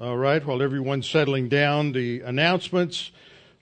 [0.00, 3.10] All right, while everyone's settling down, the announcements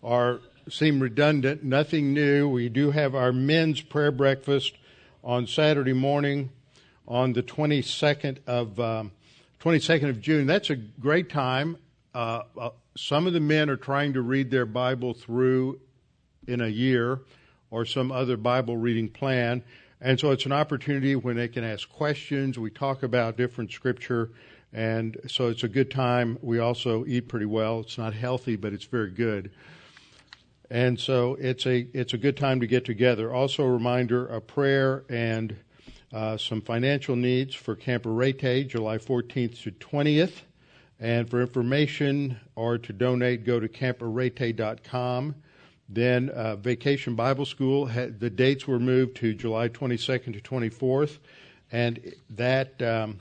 [0.05, 0.39] are
[0.71, 2.49] seem redundant, nothing new.
[2.49, 4.75] We do have our men's prayer breakfast
[5.25, 6.51] on Saturday morning
[7.09, 9.11] on the 22nd of um,
[9.61, 10.47] 22nd of June.
[10.47, 11.77] That's a great time.
[12.15, 15.81] Uh, uh, some of the men are trying to read their Bible through
[16.47, 17.19] in a year
[17.73, 19.65] or some other Bible reading plan.
[20.01, 22.61] And so it's an opportunity when they can ask questions.
[22.61, 24.31] We talk about different scripture.
[24.73, 26.39] And so it's a good time.
[26.43, 27.81] We also eat pretty well.
[27.81, 29.51] It's not healthy, but it's very good.
[30.71, 33.33] And so it's a, it's a good time to get together.
[33.33, 35.57] Also a reminder, a prayer and
[36.13, 40.43] uh, some financial needs for Camp Arete, July 14th to 20th.
[41.01, 45.35] And for information or to donate, go to camparete.com.
[45.89, 51.19] Then uh, Vacation Bible School, the dates were moved to July 22nd to 24th,
[51.73, 53.21] and that um,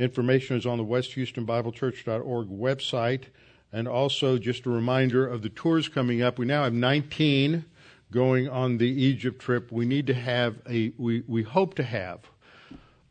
[0.00, 3.24] information is on the westhoustonbiblechurch.org website.
[3.72, 6.38] And also, just a reminder of the tours coming up.
[6.38, 7.64] We now have 19
[8.10, 9.70] going on the Egypt trip.
[9.70, 12.20] We need to have a, we, we hope to have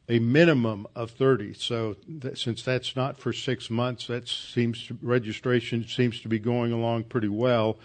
[0.09, 1.53] a minimum of 30.
[1.53, 1.95] So
[2.33, 7.05] since that's not for six months, that seems to, registration seems to be going along
[7.05, 7.77] pretty well.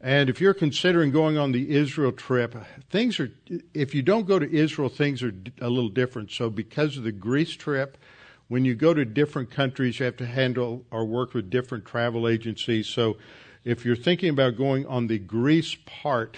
[0.00, 2.54] And if you're considering going on the Israel trip,
[2.88, 3.32] things are,
[3.74, 6.30] if you don't go to Israel, things are a little different.
[6.30, 7.98] So because of the Greece trip,
[8.48, 12.28] when you go to different countries, you have to handle or work with different travel
[12.28, 12.86] agencies.
[12.86, 13.16] So
[13.64, 16.36] if you're thinking about going on the Greece part,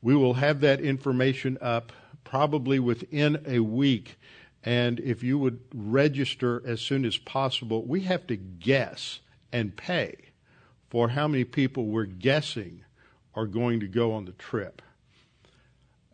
[0.00, 4.16] we will have that information up probably within a week.
[4.62, 9.20] And if you would register as soon as possible, we have to guess
[9.52, 10.14] and pay
[10.88, 12.84] for how many people we're guessing
[13.34, 14.82] are going to go on the trip.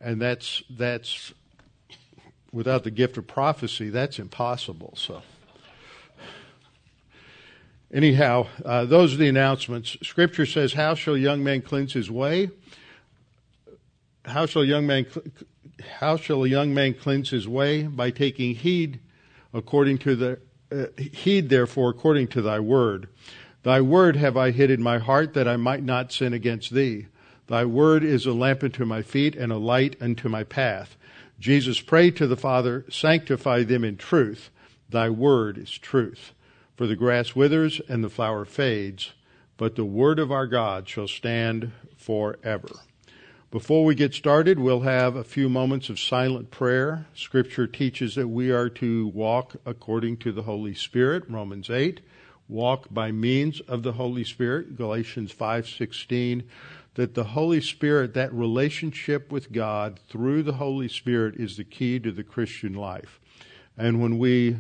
[0.00, 1.32] And that's that's
[2.56, 4.94] without the gift of prophecy, that's impossible.
[4.96, 5.22] So
[7.92, 9.96] anyhow, uh, those are the announcements.
[10.02, 12.50] Scripture says, "How shall young man cleanse his way?
[14.24, 15.06] How shall young man
[16.00, 19.00] how shall a young man cleanse his way by taking heed
[19.52, 20.38] according to the
[20.72, 23.08] uh, heed therefore according to thy word."
[23.62, 27.06] Thy word have I hid in my heart that I might not sin against thee.
[27.48, 30.96] Thy word is a lamp unto my feet and a light unto my path.
[31.38, 34.50] Jesus prayed to the Father, sanctify them in truth.
[34.88, 36.32] Thy word is truth.
[36.76, 39.12] For the grass withers and the flower fades,
[39.56, 42.68] but the word of our God shall stand forever.
[43.50, 47.06] Before we get started, we'll have a few moments of silent prayer.
[47.14, 52.00] Scripture teaches that we are to walk according to the Holy Spirit, Romans 8
[52.48, 56.44] walk by means of the Holy Spirit, Galatians 5:16,
[56.96, 62.00] that the Holy Spirit, that relationship with God through the Holy Spirit is the key
[62.00, 63.20] to the Christian life.
[63.76, 64.56] And when we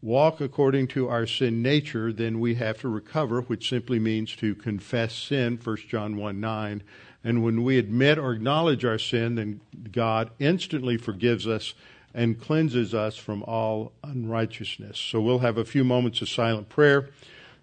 [0.00, 4.54] walk according to our sin nature, then we have to recover, which simply means to
[4.54, 6.82] confess sin, 1 John 1 9.
[7.24, 9.60] And when we admit or acknowledge our sin, then
[9.90, 11.74] God instantly forgives us
[12.14, 14.98] and cleanses us from all unrighteousness.
[14.98, 17.08] So we'll have a few moments of silent prayer.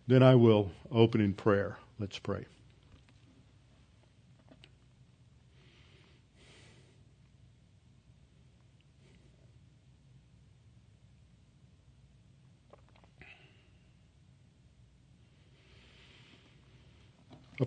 [0.08, 1.78] Then I will open in prayer.
[2.00, 2.46] Let's pray.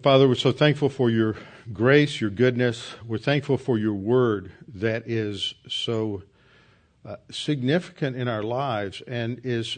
[0.01, 1.37] Father, we're so thankful for your
[1.71, 2.95] grace, your goodness.
[3.07, 6.23] We're thankful for your word that is so
[7.05, 9.77] uh, significant in our lives and is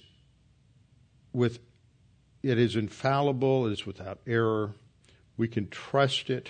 [1.32, 1.58] with
[2.44, 4.74] it is infallible, it is without error.
[5.36, 6.48] We can trust it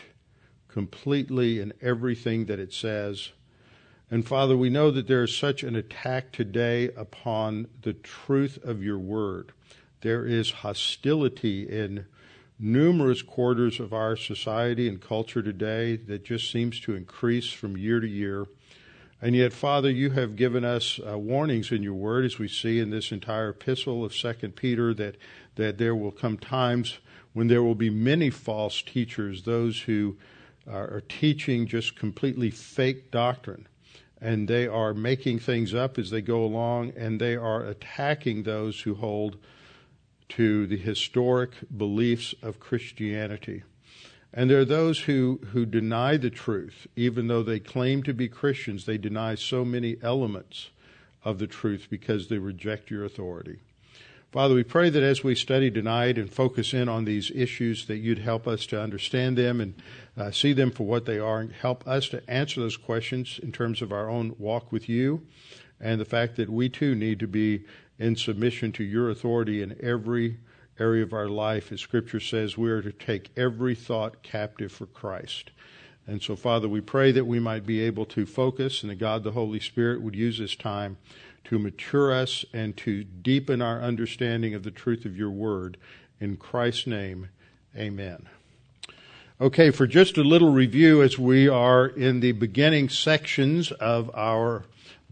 [0.69, 3.31] completely in everything that it says.
[4.11, 8.83] And Father, we know that there is such an attack today upon the truth of
[8.83, 9.53] your word.
[10.03, 12.05] There is hostility in
[12.59, 18.01] numerous quarters of our society and culture today that just seems to increase from year
[18.01, 18.47] to year.
[19.21, 22.79] And yet, Father, you have given us uh, warnings in your word, as we see
[22.79, 25.17] in this entire epistle of Second Peter, that
[25.57, 26.99] that there will come times
[27.33, 30.17] when there will be many false teachers, those who
[30.67, 33.67] are teaching just completely fake doctrine.
[34.21, 38.81] And they are making things up as they go along, and they are attacking those
[38.81, 39.37] who hold
[40.37, 43.63] to the historic beliefs of Christianity.
[44.33, 48.29] And there are those who, who deny the truth, even though they claim to be
[48.29, 50.71] Christians, they deny so many elements
[51.25, 53.61] of the truth because they reject your authority.
[54.33, 57.99] Father, we pray that as we study tonight and focus in on these issues, that
[57.99, 59.75] you'd help us to understand them and
[60.17, 63.53] uh, see them for what they are and help us to answer those questions in
[63.53, 65.25] terms of our own walk with you
[65.81, 67.65] and the fact that we too need to be
[67.99, 70.39] in submission to your authority in every
[70.79, 74.87] area of our life, as Scripture says, we are to take every thought captive for
[74.87, 75.51] Christ.
[76.07, 79.23] And so, Father, we pray that we might be able to focus and that God
[79.23, 80.99] the Holy Spirit would use this time
[81.45, 85.77] to mature us and to deepen our understanding of the truth of your word.
[86.21, 87.29] In Christ's name,
[87.77, 88.29] amen.
[89.41, 94.65] Okay, for just a little review as we are in the beginning sections of our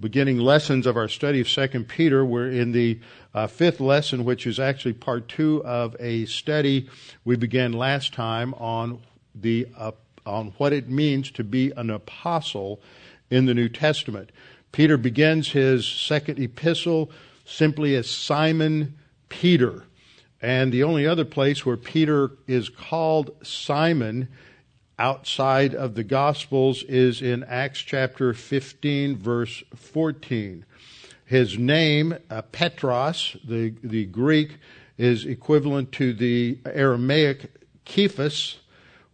[0.03, 2.99] beginning lessons of our study of Second Peter, we're in the
[3.33, 6.91] uh, fifth lesson, which is actually part two of a study
[7.25, 9.01] we began last time on
[9.33, 9.93] the uh,
[10.27, 12.81] on what it means to be an apostle
[13.31, 14.31] in the New Testament.
[14.73, 17.09] Peter begins his second epistle
[17.45, 19.85] simply as Simon Peter.
[20.41, 24.29] And the only other place where Peter is called Simon
[25.03, 30.65] outside of the Gospels is in Acts chapter 15, verse 14.
[31.25, 34.59] His name, uh, Petros, the, the Greek,
[34.97, 37.51] is equivalent to the Aramaic
[37.85, 38.59] Kephas,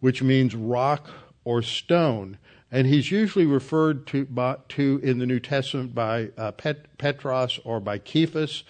[0.01, 1.09] which means rock
[1.45, 2.37] or stone
[2.71, 7.59] and he's usually referred to, by, to in the New Testament by uh, Pet, Petros
[7.65, 8.65] or by Cephas,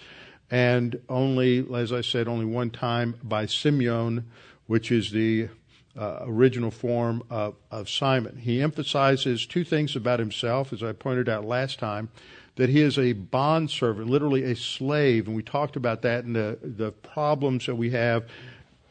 [0.49, 4.25] and only, as I said, only one time by Simeon,
[4.67, 5.49] which is the
[5.99, 8.37] uh, original form of, of Simon.
[8.37, 12.09] He emphasizes two things about himself, as I pointed out last time,
[12.55, 16.57] that he is a bondservant, literally a slave, and we talked about that and the,
[16.61, 18.29] the problems that we have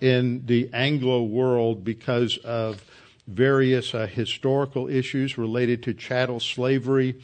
[0.00, 2.84] in the Anglo world because of
[3.26, 7.16] various uh, historical issues related to chattel slavery.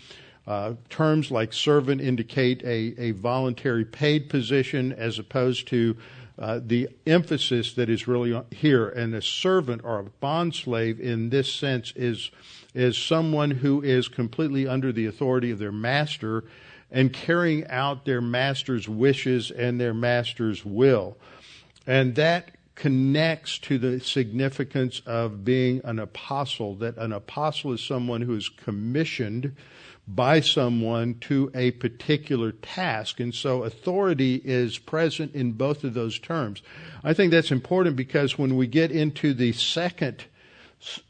[0.46, 5.96] Uh, terms like servant indicate a, a voluntary paid position as opposed to
[6.38, 8.88] uh, the emphasis that is really here.
[8.88, 12.30] And a servant or a bond slave in this sense is,
[12.74, 16.44] is someone who is completely under the authority of their master
[16.90, 21.16] and carrying out their master's wishes and their master's will.
[21.86, 28.20] And that connects to the significance of being an apostle, that an apostle is someone
[28.22, 29.54] who is commissioned
[30.06, 33.20] by someone to a particular task.
[33.20, 36.62] And so authority is present in both of those terms.
[37.02, 40.24] I think that's important because when we get into the second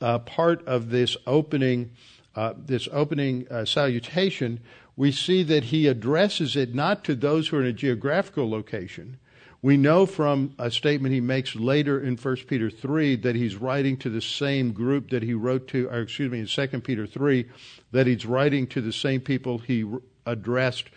[0.01, 1.91] uh, part of this opening,
[2.37, 4.61] uh, this opening uh, salutation,
[4.97, 9.19] we see that he addresses it not to those who are in a geographical location,
[9.65, 13.97] we know from a statement he makes later in 1 Peter 3 that he's writing
[13.97, 17.47] to the same group that he wrote to, or excuse me, in 2 Peter 3,
[17.91, 19.91] that he's writing to the same people he
[20.27, 20.91] addressed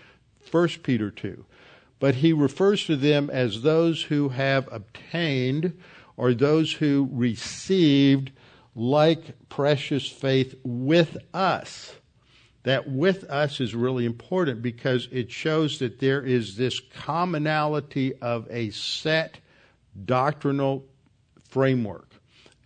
[0.51, 1.45] 1 Peter 2.
[2.01, 5.71] But he refers to them as those who have obtained
[6.17, 8.31] or those who received
[8.75, 11.93] like precious faith with us
[12.67, 18.45] that with us is really important because it shows that there is this commonality of
[18.49, 19.37] a set
[20.03, 20.83] doctrinal
[21.47, 22.09] framework,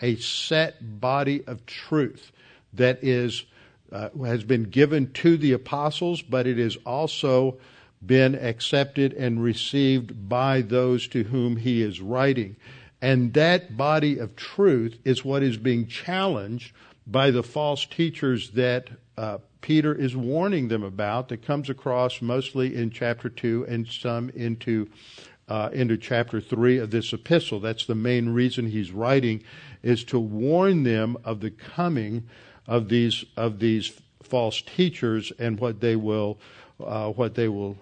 [0.02, 2.32] a set body of truth
[2.74, 3.44] that is
[3.92, 7.60] uh, has been given to the apostles, but it has also
[8.04, 12.56] been accepted and received by those to whom he is writing.
[13.04, 16.74] And that body of truth is what is being challenged
[17.06, 22.76] by the false teachers that uh, Peter is warning them about that comes across mostly
[22.76, 24.90] in chapter 2 and some into
[25.48, 27.60] uh, into chapter 3 of this epistle.
[27.60, 29.44] That's the main reason he's writing
[29.84, 32.28] is to warn them of the coming
[32.68, 33.92] of these of these
[34.24, 36.40] false teachers and what they will
[36.84, 37.78] uh, what they will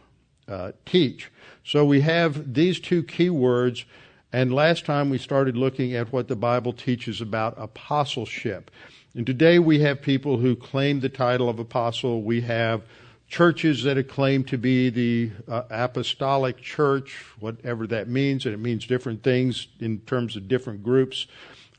[0.48, 1.32] uh, teach.
[1.64, 3.86] So we have these two key words
[4.32, 8.70] and last time we started looking at what the Bible teaches about apostleship.
[9.16, 12.22] And today we have people who claim the title of apostle.
[12.22, 12.84] We have
[13.28, 18.86] churches that claim to be the uh, apostolic church, whatever that means, and it means
[18.86, 21.26] different things in terms of different groups.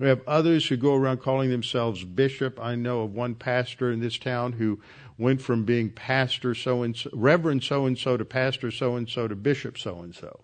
[0.00, 2.58] We have others who go around calling themselves bishop.
[2.58, 4.80] I know of one pastor in this town who
[5.16, 9.08] went from being pastor so and so, reverend so and so to pastor so and
[9.08, 10.40] so to bishop so and so.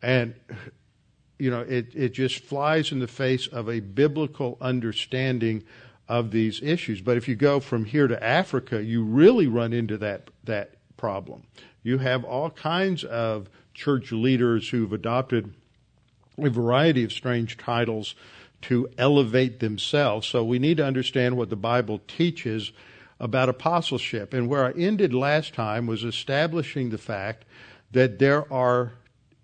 [0.00, 0.34] And
[1.38, 5.64] you know, it, it just flies in the face of a biblical understanding
[6.08, 7.00] of these issues.
[7.00, 11.44] But if you go from here to Africa, you really run into that that problem.
[11.82, 15.54] You have all kinds of church leaders who've adopted
[16.38, 18.14] a variety of strange titles
[18.62, 20.26] to elevate themselves.
[20.26, 22.72] So we need to understand what the Bible teaches
[23.20, 24.32] about apostleship.
[24.32, 27.44] And where I ended last time was establishing the fact
[27.92, 28.92] that there are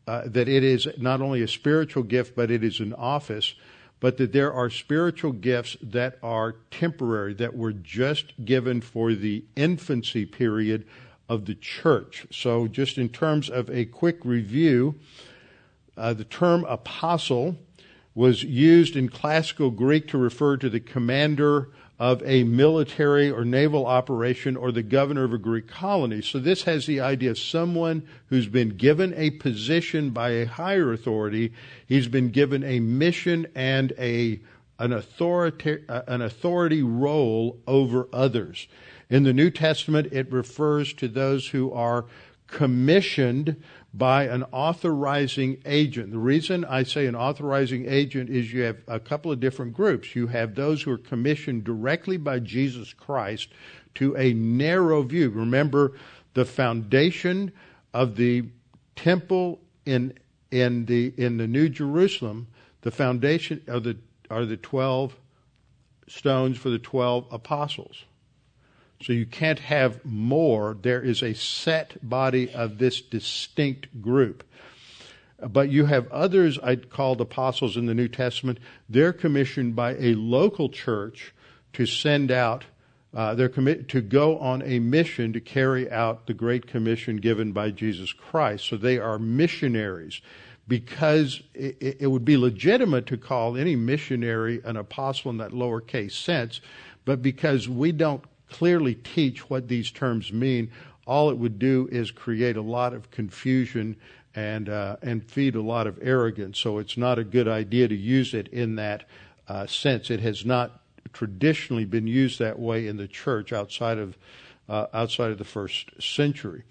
[0.07, 3.55] uh, that it is not only a spiritual gift, but it is an office
[4.05, 9.43] but that there are spiritual gifts that are temporary, that were just given for the
[9.57, 10.87] infancy period
[11.27, 12.27] of the church.
[12.31, 14.97] So, just in terms of a quick review,
[15.97, 17.57] uh, the term apostle
[18.15, 21.71] was used in classical Greek to refer to the commander
[22.05, 26.21] of a military or naval operation or the governor of a Greek colony.
[26.21, 30.93] So this has the idea of someone who's been given a position by a higher
[30.93, 31.55] authority.
[31.87, 34.39] He's been given a mission and a
[34.79, 38.69] an authority uh, an authority role over others.
[39.09, 42.05] In the New Testament, it refers to those who are
[42.49, 43.57] commissioned
[43.97, 46.11] by an authorizing agent.
[46.11, 50.17] The reason I say an authorizing agent is you have a couple of different groups.
[50.17, 53.51] You have those who are commissioned directly by Jesus Christ
[53.95, 55.31] to a narrow view.
[55.31, 55.93] Remember,
[56.35, 57.53] the foundation
[57.93, 58.47] of the
[58.97, 60.15] temple in
[60.51, 62.49] in the in the New Jerusalem,
[62.81, 63.97] the foundation of the
[64.29, 65.17] are the twelve
[66.09, 68.05] stones for the twelve apostles.
[69.05, 70.79] So you can't have more.
[70.81, 74.45] There is a set body of this distinct group.
[75.39, 78.59] But you have others I'd called apostles in the New Testament.
[78.89, 81.35] They're commissioned by a local church
[81.75, 82.65] to send out,
[83.13, 87.53] uh, they're committed to go on a mission to carry out the Great Commission given
[87.53, 88.67] by Jesus Christ.
[88.67, 90.23] So they are missionaries
[90.67, 96.13] because it, it, would be legitimate to call any missionary an apostle in that lowercase
[96.13, 96.63] sense,
[97.05, 98.25] but because we don't
[98.59, 100.71] clearly teach what these terms mean,
[101.07, 103.97] all it would do is create a lot of confusion
[104.37, 106.59] and uh, and feed a lot of arrogance.
[106.59, 109.09] So it's not a good idea to use it in that
[109.49, 110.09] uh, sense.
[110.09, 110.81] It has not
[111.13, 114.17] traditionally been used that way in the church outside of
[114.69, 116.63] uh, outside of the first century.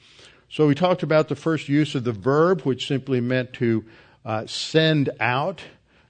[0.49, 3.83] So we talked about the first use of the verb, which simply meant to
[4.25, 5.61] uh, send out.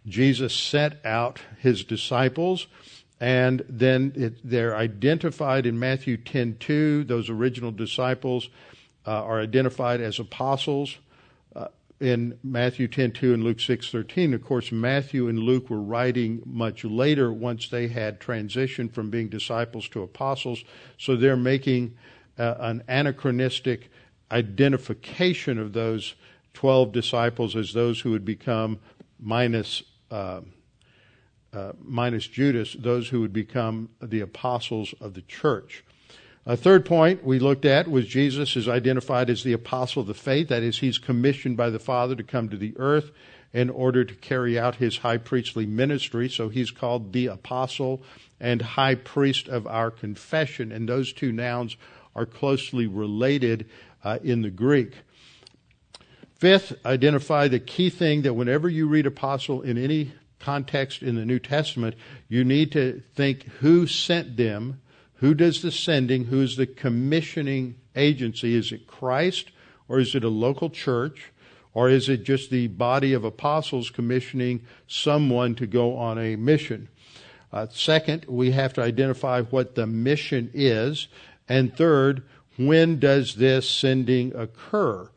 [0.06, 2.68] Jesus sent out his disciples
[3.24, 7.08] and then it, they're identified in Matthew 10:2.
[7.08, 8.50] Those original disciples
[9.08, 10.98] uh, are identified as apostles
[11.56, 11.70] uh,
[12.02, 14.34] in Matthew 10:2 and Luke 6:13.
[14.34, 19.30] Of course, Matthew and Luke were writing much later once they had transitioned from being
[19.30, 20.66] disciples to apostles.
[20.98, 21.96] So they're making
[22.38, 23.90] uh, an anachronistic
[24.32, 26.16] identification of those
[26.56, 28.80] 12 disciples as those who would become
[29.18, 29.82] minus
[31.54, 35.84] uh, minus Judas, those who would become the apostles of the church.
[36.46, 40.14] A third point we looked at was Jesus is identified as the apostle of the
[40.14, 40.50] faith.
[40.50, 43.12] That is, he's commissioned by the Father to come to the earth
[43.54, 46.28] in order to carry out his high priestly ministry.
[46.28, 48.02] So he's called the apostle
[48.42, 50.72] and high priest of our confession.
[50.72, 51.78] And those two nouns
[52.16, 53.70] are closely related
[54.04, 54.96] uh, in the Greek.
[56.36, 60.12] Fifth, identify the key thing that whenever you read apostle in any
[60.44, 61.96] context in the New Testament,
[62.28, 64.82] you need to think who sent them,
[65.16, 68.56] who does the sending, who's the commissioning agency.
[68.56, 69.52] Is it Christ
[69.88, 71.32] or is it a local church?
[71.74, 76.90] Or is it just the body of apostles commissioning someone to go on a mission?
[77.52, 81.08] Uh, second, we have to identify what the mission is.
[81.50, 82.24] And third,
[82.58, 85.10] when does this sending occur?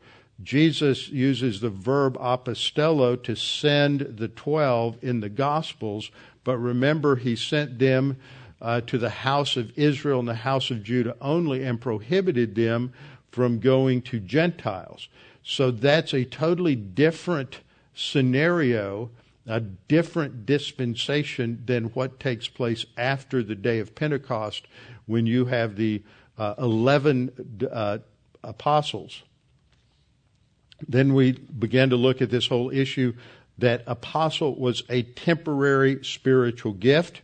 [0.43, 6.11] Jesus uses the verb apostello to send the twelve in the Gospels,
[6.43, 8.17] but remember, he sent them
[8.61, 12.93] uh, to the house of Israel and the house of Judah only and prohibited them
[13.31, 15.09] from going to Gentiles.
[15.43, 17.61] So that's a totally different
[17.93, 19.09] scenario,
[19.45, 24.67] a different dispensation than what takes place after the day of Pentecost
[25.05, 26.03] when you have the
[26.37, 27.97] uh, 11 uh,
[28.43, 29.23] apostles
[30.87, 33.13] then we began to look at this whole issue
[33.57, 37.21] that apostle was a temporary spiritual gift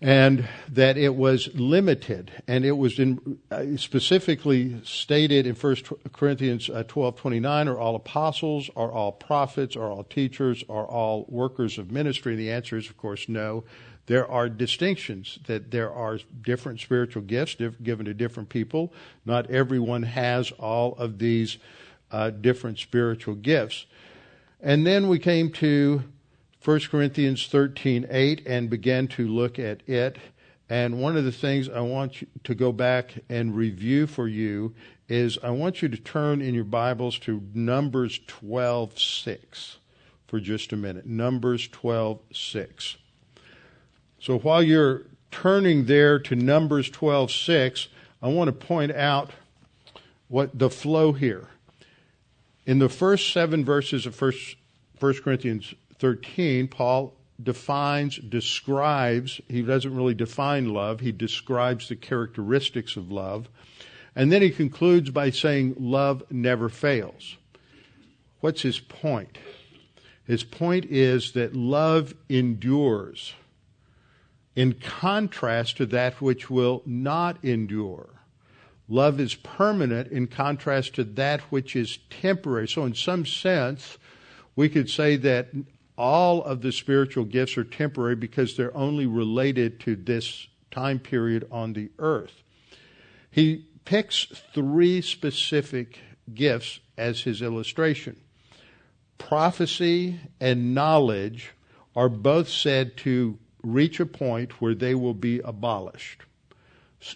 [0.00, 2.30] and that it was limited.
[2.46, 5.76] And it was in, uh, specifically stated in 1
[6.12, 8.70] corinthians uh, 12 29 are all apostles?
[8.76, 9.74] Are all prophets?
[9.76, 10.62] Are all teachers?
[10.68, 12.36] Are all workers of ministry?
[12.36, 13.64] The answer is of course no.
[14.06, 18.92] There are distinctions that there are different spiritual gifts given to different people.
[19.26, 21.58] Not everyone has all of these
[22.10, 23.86] uh, different spiritual gifts.
[24.60, 26.02] And then we came to
[26.64, 30.18] 1 Corinthians 13 8 and began to look at it.
[30.68, 34.74] And one of the things I want to go back and review for you
[35.08, 39.78] is I want you to turn in your Bibles to Numbers 12 6
[40.26, 41.06] for just a minute.
[41.06, 42.96] Numbers 12 6.
[44.20, 47.88] So while you're turning there to Numbers 12 6,
[48.20, 49.30] I want to point out
[50.28, 51.48] what the flow here.
[52.68, 54.32] In the first seven verses of 1,
[55.00, 62.94] 1 Corinthians 13, Paul defines, describes, he doesn't really define love, he describes the characteristics
[62.98, 63.48] of love.
[64.14, 67.38] And then he concludes by saying, Love never fails.
[68.40, 69.38] What's his point?
[70.26, 73.32] His point is that love endures
[74.54, 78.17] in contrast to that which will not endure.
[78.88, 82.66] Love is permanent in contrast to that which is temporary.
[82.66, 83.98] So, in some sense,
[84.56, 85.48] we could say that
[85.96, 91.46] all of the spiritual gifts are temporary because they're only related to this time period
[91.50, 92.42] on the earth.
[93.30, 95.98] He picks three specific
[96.32, 98.16] gifts as his illustration.
[99.18, 101.50] Prophecy and knowledge
[101.96, 106.22] are both said to reach a point where they will be abolished.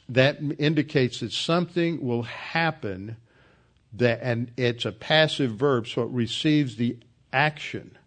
[0.08, 3.16] That indicates that something will happen
[3.94, 6.96] that and it's a passive verb so it receives the
[7.32, 7.98] action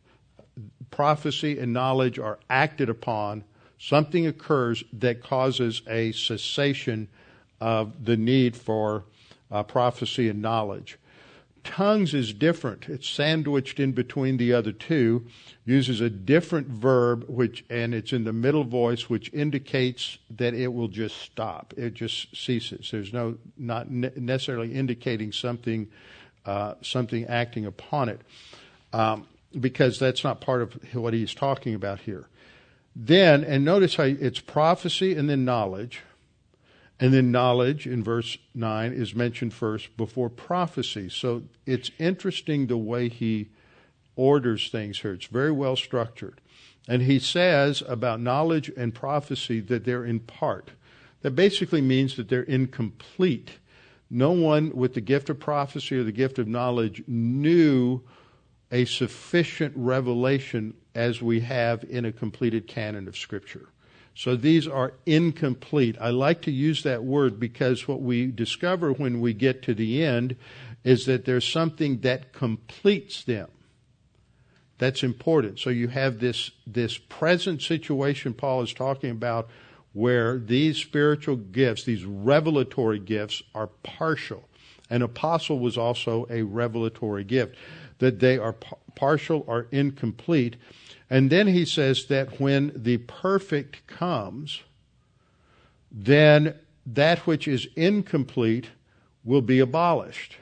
[0.91, 3.43] prophecy and knowledge are acted upon,
[3.77, 7.07] something occurs that causes a cessation
[7.59, 9.03] of the need for
[9.51, 10.97] uh, prophecy and knowledge.
[11.65, 12.87] Tongues is different.
[12.87, 15.25] It's sandwiched in between the other two,
[15.65, 20.67] uses a different verb, which and it's in the middle voice, which indicates that it
[20.67, 21.73] will just stop.
[21.75, 22.89] It just ceases.
[22.91, 25.89] There's no not necessarily indicating something,
[26.45, 28.21] uh, something acting upon it.
[28.93, 29.27] Um,
[29.59, 32.27] because that's not part of what he's talking about here.
[32.95, 36.01] Then, and notice how it's prophecy and then knowledge.
[36.99, 41.09] And then knowledge in verse 9 is mentioned first before prophecy.
[41.09, 43.49] So it's interesting the way he
[44.15, 45.13] orders things here.
[45.13, 46.39] It's very well structured.
[46.87, 50.71] And he says about knowledge and prophecy that they're in part.
[51.21, 53.51] That basically means that they're incomplete.
[54.09, 58.01] No one with the gift of prophecy or the gift of knowledge knew
[58.71, 63.67] a sufficient revelation as we have in a completed canon of Scripture.
[64.15, 65.97] So these are incomplete.
[65.99, 70.03] I like to use that word because what we discover when we get to the
[70.03, 70.37] end
[70.85, 73.49] is that there's something that completes them.
[74.77, 75.59] That's important.
[75.59, 79.49] So you have this, this present situation Paul is talking about
[79.93, 84.47] where these spiritual gifts, these revelatory gifts, are partial.
[84.89, 87.55] An apostle was also a revelatory gift
[87.99, 88.55] that they are
[88.95, 90.57] partial or incomplete.
[91.09, 94.61] And then he says that when the perfect comes,
[95.91, 98.69] then that which is incomplete
[99.23, 100.37] will be abolished.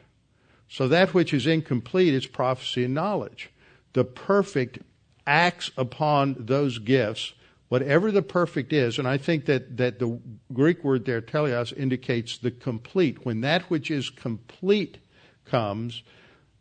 [0.67, 3.52] So that which is incomplete is prophecy and knowledge.
[3.93, 4.80] The perfect
[5.28, 7.34] acts upon those gifts,
[7.69, 10.19] whatever the perfect is, and I think that, that the
[10.52, 13.26] Greek word there, teleos, indicates the complete.
[13.26, 14.97] When that which is complete
[15.45, 16.04] comes,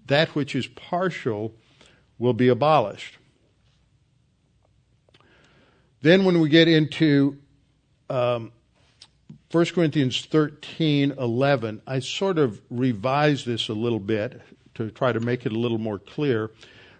[0.06, 1.54] that which is partial
[2.18, 3.18] will be abolished.
[6.02, 7.38] Then, when we get into
[8.10, 8.52] um,
[9.52, 14.42] 1 Corinthians 13 11, I sort of revised this a little bit
[14.74, 16.50] to try to make it a little more clear.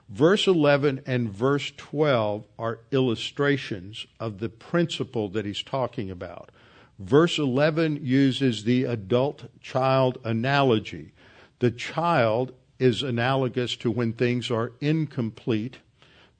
[0.09, 6.51] Verse 11 and verse 12 are illustrations of the principle that he's talking about.
[6.99, 11.13] Verse 11 uses the adult child analogy.
[11.59, 15.79] The child is analogous to when things are incomplete.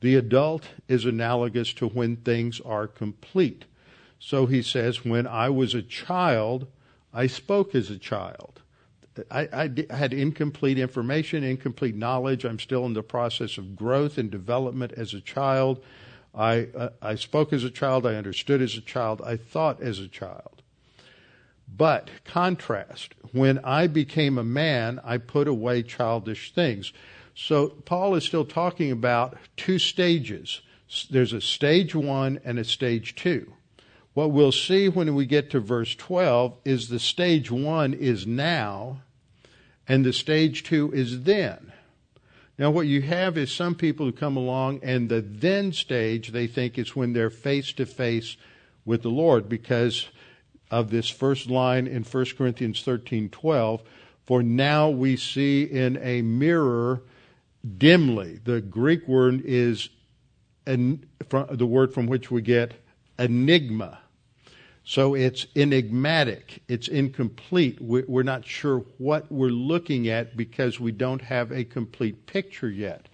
[0.03, 3.67] The adult is analogous to when things are complete.
[4.19, 6.67] So he says, When I was a child,
[7.15, 8.61] I spoke as a child.
[9.31, 12.45] I, I, had incomplete information, incomplete knowledge.
[12.45, 15.85] I'm still in the process of growth and development as a child.
[16.35, 18.05] I, uh, I spoke as a child.
[18.05, 19.23] I understood as a child.
[19.25, 20.63] I thought as a child.
[21.77, 26.93] But, contrast, when I became a man, I put away childish things.
[27.35, 30.61] So, Paul is still talking about two stages.
[31.11, 33.55] There's a stage one and a stage two.
[34.15, 39.01] What we'll see when we get to verse 12 is the stage one is now,
[39.89, 41.73] and the stage two is then.
[42.59, 46.47] Now, what you have is some people who come along, and the then stage they
[46.47, 48.37] think is when they're face to face
[48.85, 50.09] with the Lord because
[50.71, 53.81] of this first line in 1 Corinthians 13:12,
[54.25, 57.03] for now we see in a mirror
[57.79, 58.41] dimly.
[58.45, 59.89] The Greek word is
[60.67, 61.05] an,
[61.51, 62.75] the word from which we get
[63.19, 63.99] enigma.
[64.85, 67.81] So it's enigmatic, it's incomplete.
[67.81, 73.09] We're not sure what we're looking at because we don't have a complete picture yet.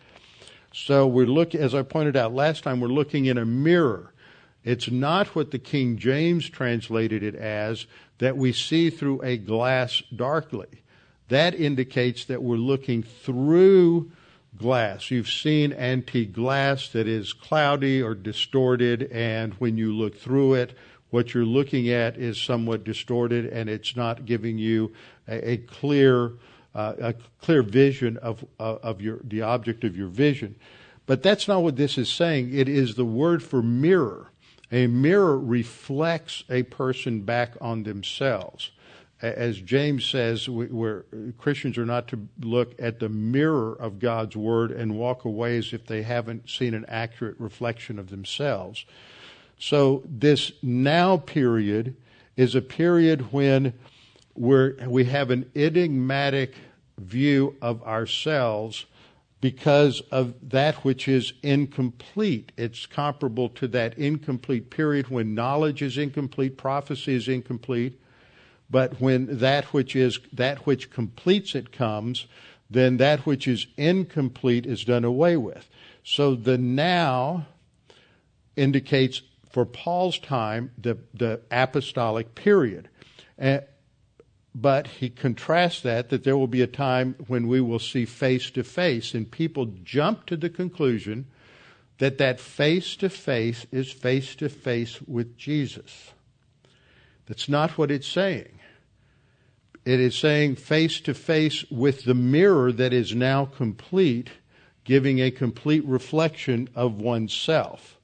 [0.72, 4.14] So we're looking, as I pointed out last time, we're looking in a mirror.
[4.64, 7.86] It's not what the King James translated it as,
[8.18, 10.82] that we see through a glass darkly.
[11.28, 14.10] That indicates that we're looking through
[14.56, 15.10] glass.
[15.10, 20.76] You've seen antique glass that is cloudy or distorted, and when you look through it,
[21.10, 24.92] what you're looking at is somewhat distorted and it's not giving you
[25.26, 26.32] a, a clear
[26.74, 30.54] uh, a clear vision of uh, of your the object of your vision.
[31.06, 32.54] But that's not what this is saying.
[32.54, 34.30] It is the word for mirror.
[34.70, 38.70] A mirror reflects a person back on themselves.
[39.20, 41.04] As James says, where
[41.38, 45.72] Christians are not to look at the mirror of God's word and walk away as
[45.72, 48.84] if they haven't seen an accurate reflection of themselves.
[49.58, 51.96] So this now period
[52.36, 53.72] is a period when
[54.36, 56.54] we're, we have an enigmatic
[56.96, 58.86] view of ourselves
[59.40, 62.52] because of that which is incomplete.
[62.56, 68.00] It's comparable to that incomplete period when knowledge is incomplete, prophecy is incomplete.
[68.70, 72.26] But when that which is that which completes it comes,
[72.70, 75.68] then that which is incomplete is done away with.
[76.02, 77.46] So the now
[78.56, 82.88] indicates for Paul's time the, the apostolic period.
[83.38, 83.62] And,
[84.54, 88.50] but he contrasts that that there will be a time when we will see face
[88.50, 91.26] to face and people jump to the conclusion
[91.98, 96.12] that that face to face is face to face with Jesus
[97.26, 98.57] that's not what it's saying
[99.88, 104.30] it is saying face to face with the mirror that is now complete
[104.84, 107.98] giving a complete reflection of oneself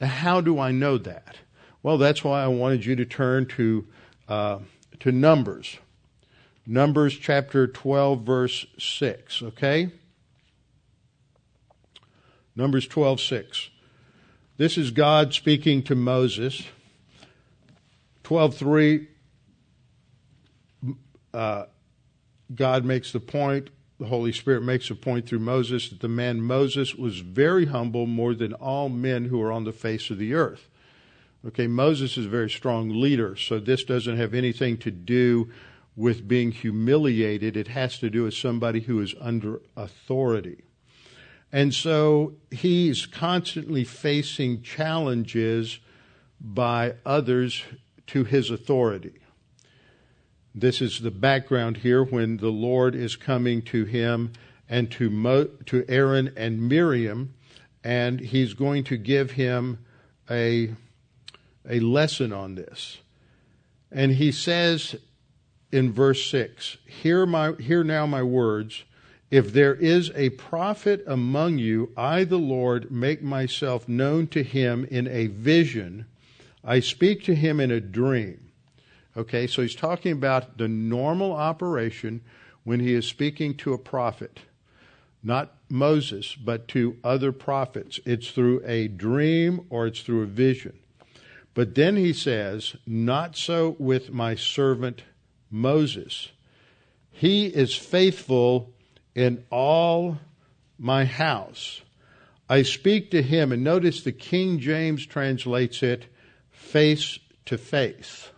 [0.00, 1.36] now how do i know that
[1.82, 3.86] well that's why i wanted you to turn to
[4.28, 4.58] uh,
[5.00, 5.78] to Numbers.
[6.66, 9.90] Numbers chapter 12, verse 6, okay?
[12.56, 13.70] Numbers 12, 6.
[14.56, 16.64] This is God speaking to Moses.
[18.24, 19.08] 12, 3,
[21.36, 21.66] uh,
[22.54, 26.40] God makes the point, the Holy Spirit makes a point through Moses that the man
[26.40, 30.34] Moses was very humble more than all men who are on the face of the
[30.34, 30.68] earth.
[31.46, 35.50] Okay, Moses is a very strong leader, so this doesn't have anything to do
[35.94, 37.56] with being humiliated.
[37.56, 40.64] It has to do with somebody who is under authority.
[41.52, 45.78] And so he's constantly facing challenges
[46.40, 47.62] by others
[48.08, 49.20] to his authority.
[50.58, 54.32] This is the background here when the Lord is coming to him
[54.70, 57.34] and to, Mo, to Aaron and Miriam,
[57.84, 59.78] and he's going to give him
[60.30, 60.70] a
[61.68, 62.98] a lesson on this.
[63.90, 64.96] And he says
[65.72, 68.84] in verse 6 hear, my, hear now my words.
[69.30, 74.86] If there is a prophet among you, I, the Lord, make myself known to him
[74.88, 76.06] in a vision.
[76.64, 78.45] I speak to him in a dream.
[79.16, 82.20] Okay, so he's talking about the normal operation
[82.64, 84.40] when he is speaking to a prophet.
[85.22, 87.98] Not Moses, but to other prophets.
[88.04, 90.78] It's through a dream or it's through a vision.
[91.54, 95.02] But then he says, Not so with my servant
[95.50, 96.28] Moses.
[97.10, 98.74] He is faithful
[99.14, 100.18] in all
[100.78, 101.80] my house.
[102.48, 106.06] I speak to him, and notice the King James translates it
[106.50, 108.28] face to face.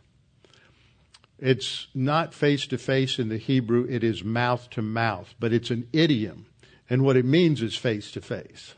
[1.38, 5.70] It's not face to face in the Hebrew, it is mouth to mouth, but it's
[5.70, 6.46] an idiom.
[6.90, 8.74] And what it means is face to face.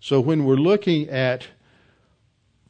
[0.00, 1.48] So when we're looking at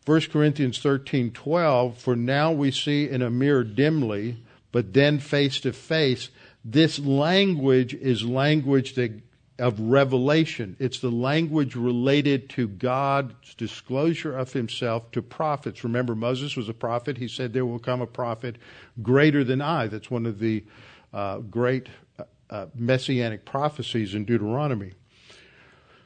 [0.04, 4.36] 1 Corinthians 13:12 for now we see in a mirror dimly
[4.70, 6.30] but then face to face
[6.64, 9.12] this language is language that,
[9.58, 10.76] of revelation.
[10.78, 15.82] It's the language related to God's disclosure of himself to prophets.
[15.82, 17.16] Remember Moses was a prophet.
[17.16, 18.56] He said there will come a prophet
[19.02, 19.86] greater than I.
[19.86, 20.64] That's one of the
[21.12, 21.88] uh, great
[22.18, 24.92] uh, uh messianic prophecies in Deuteronomy.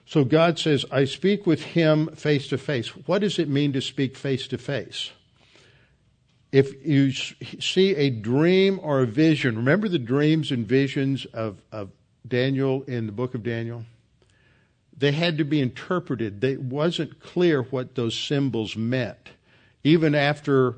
[0.07, 2.89] So God says, I speak with him face to face.
[3.07, 5.13] What does it mean to speak face to face?
[6.51, 11.91] If you see a dream or a vision, remember the dreams and visions of, of
[12.27, 13.85] Daniel in the book of Daniel?
[14.97, 16.45] They had to be interpreted.
[16.45, 19.31] It wasn't clear what those symbols meant.
[19.83, 20.77] Even after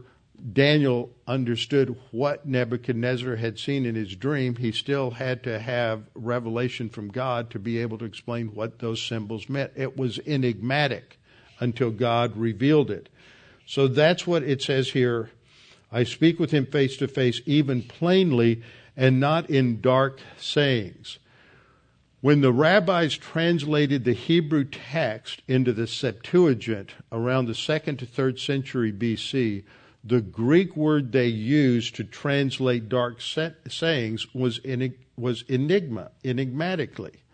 [0.52, 6.88] Daniel understood what Nebuchadnezzar had seen in his dream, he still had to have revelation
[6.88, 9.72] from God to be able to explain what those symbols meant.
[9.76, 11.18] It was enigmatic
[11.61, 13.09] until God revealed it.
[13.66, 15.31] So that's what it says here.
[15.92, 18.62] I speak with him face to face, even plainly,
[18.96, 21.18] and not in dark sayings.
[22.22, 28.38] When the rabbis translated the Hebrew text into the Septuagint around the second to third
[28.38, 29.64] century BC,
[30.04, 34.61] the Greek word they used to translate dark sayings was
[35.16, 37.24] was enigma, enigmatically,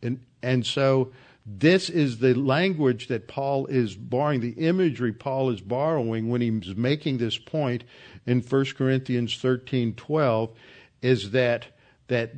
[0.00, 1.10] and and so
[1.44, 6.76] this is the language that Paul is borrowing, the imagery Paul is borrowing when he's
[6.76, 7.82] making this point
[8.26, 10.56] in 1 Corinthians thirteen twelve,
[11.02, 11.66] is that
[12.06, 12.32] that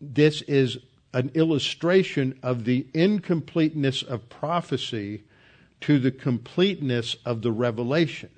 [0.00, 0.78] this is
[1.14, 5.22] an illustration of the incompleteness of prophecy
[5.80, 8.28] to the completeness of the revelation.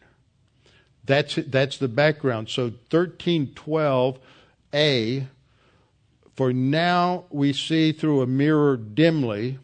[1.05, 2.51] That's that's the background.
[2.51, 5.27] So 1312a
[6.35, 9.59] for now we see through a mirror dimly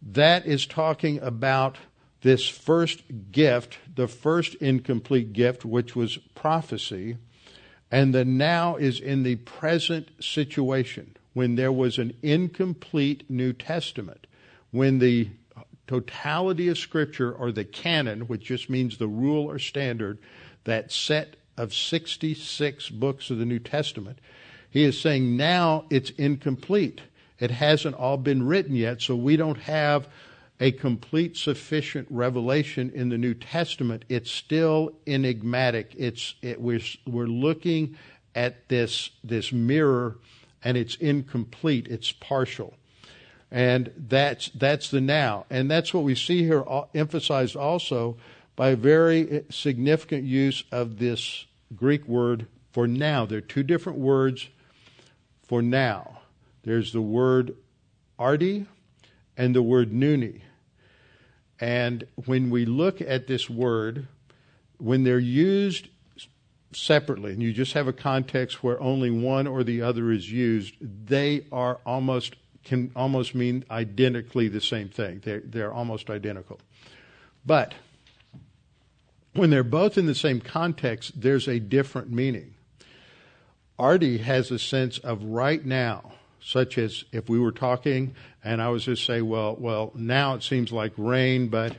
[0.00, 1.76] that is talking about
[2.22, 7.18] this first gift, the first incomplete gift which was prophecy,
[7.90, 14.26] and the now is in the present situation when there was an incomplete New Testament,
[14.70, 15.28] when the
[15.86, 20.18] totality of Scripture, or the canon, which just means the rule or standard,
[20.64, 24.18] that set of 66 books of the New Testament,
[24.70, 27.00] he is saying now it's incomplete.
[27.40, 30.06] It hasn't all been written yet, so we don't have
[30.60, 34.04] a complete, sufficient revelation in the New Testament.
[34.08, 35.94] It's still enigmatic.
[35.96, 37.96] It's it, we're we're looking
[38.34, 40.18] at this this mirror,
[40.62, 41.88] and it's incomplete.
[41.88, 42.74] It's partial.
[43.50, 45.46] And that's, that's the now.
[45.50, 48.16] And that's what we see here uh, emphasized also
[48.54, 53.26] by a very uh, significant use of this Greek word for now.
[53.26, 54.48] There are two different words
[55.42, 56.20] for now.
[56.62, 57.56] There's the word
[58.18, 58.66] arti
[59.36, 60.42] and the word nuni.
[61.58, 64.06] And when we look at this word,
[64.78, 65.88] when they're used
[66.72, 70.74] separately, and you just have a context where only one or the other is used,
[70.80, 75.20] they are almost can almost mean identically the same thing.
[75.24, 76.60] They're, they're almost identical.
[77.44, 77.72] But
[79.32, 82.54] when they're both in the same context, there's a different meaning.
[83.78, 88.68] arti has a sense of right now, such as if we were talking and I
[88.68, 91.76] was just say, well, well, now it seems like rain, but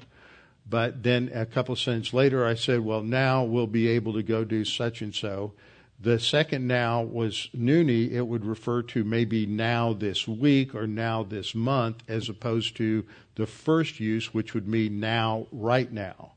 [0.71, 4.23] but then a couple of sentences later I said, well, now we'll be able to
[4.23, 5.51] go do such and so.
[5.99, 8.10] The second now was nuni.
[8.10, 13.05] It would refer to maybe now this week or now this month, as opposed to
[13.36, 16.31] the first use, which would mean now, right now.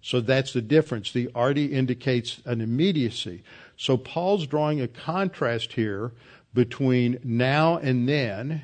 [0.00, 1.10] So that's the difference.
[1.10, 3.42] The arti indicates an immediacy.
[3.76, 6.12] So Paul's drawing a contrast here
[6.54, 8.62] between now and then,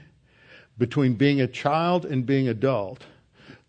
[0.78, 3.04] between being a child and being adult,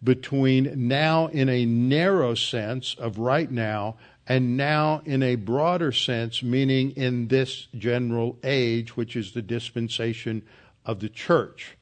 [0.03, 6.43] between now in a narrow sense of right now and now in a broader sense,
[6.43, 10.43] meaning in this general age, which is the dispensation
[10.85, 11.77] of the church.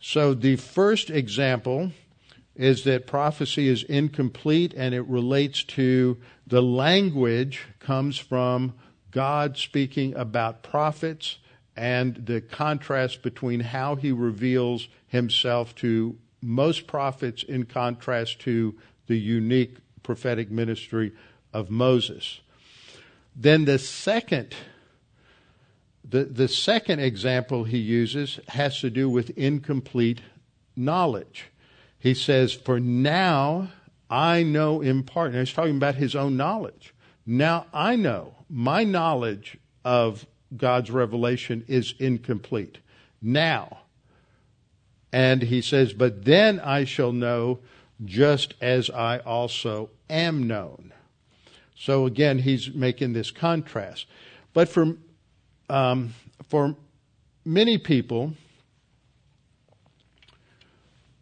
[0.00, 1.90] So the first example
[2.54, 8.74] is that prophecy is incomplete and it relates to the language comes from
[9.10, 11.38] God speaking about prophets
[11.76, 18.74] and the contrast between how he reveals himself to most prophets in contrast to
[19.06, 21.12] the unique prophetic ministry
[21.52, 22.40] of Moses.
[23.34, 24.54] Then the second
[26.06, 30.20] the, the second example he uses has to do with incomplete
[30.76, 31.46] knowledge.
[31.98, 33.70] He says, For now
[34.10, 35.30] I know in part.
[35.30, 36.94] And he's talking about his own knowledge.
[37.26, 38.34] Now I know.
[38.50, 42.78] My knowledge of God's revelation is incomplete.
[43.22, 43.78] Now.
[45.14, 47.60] And he says, But then I shall know
[48.04, 50.92] just as I also am known.
[51.76, 54.06] So again, he's making this contrast.
[54.52, 54.96] But for,
[55.70, 56.14] um,
[56.48, 56.74] for
[57.44, 58.32] many people,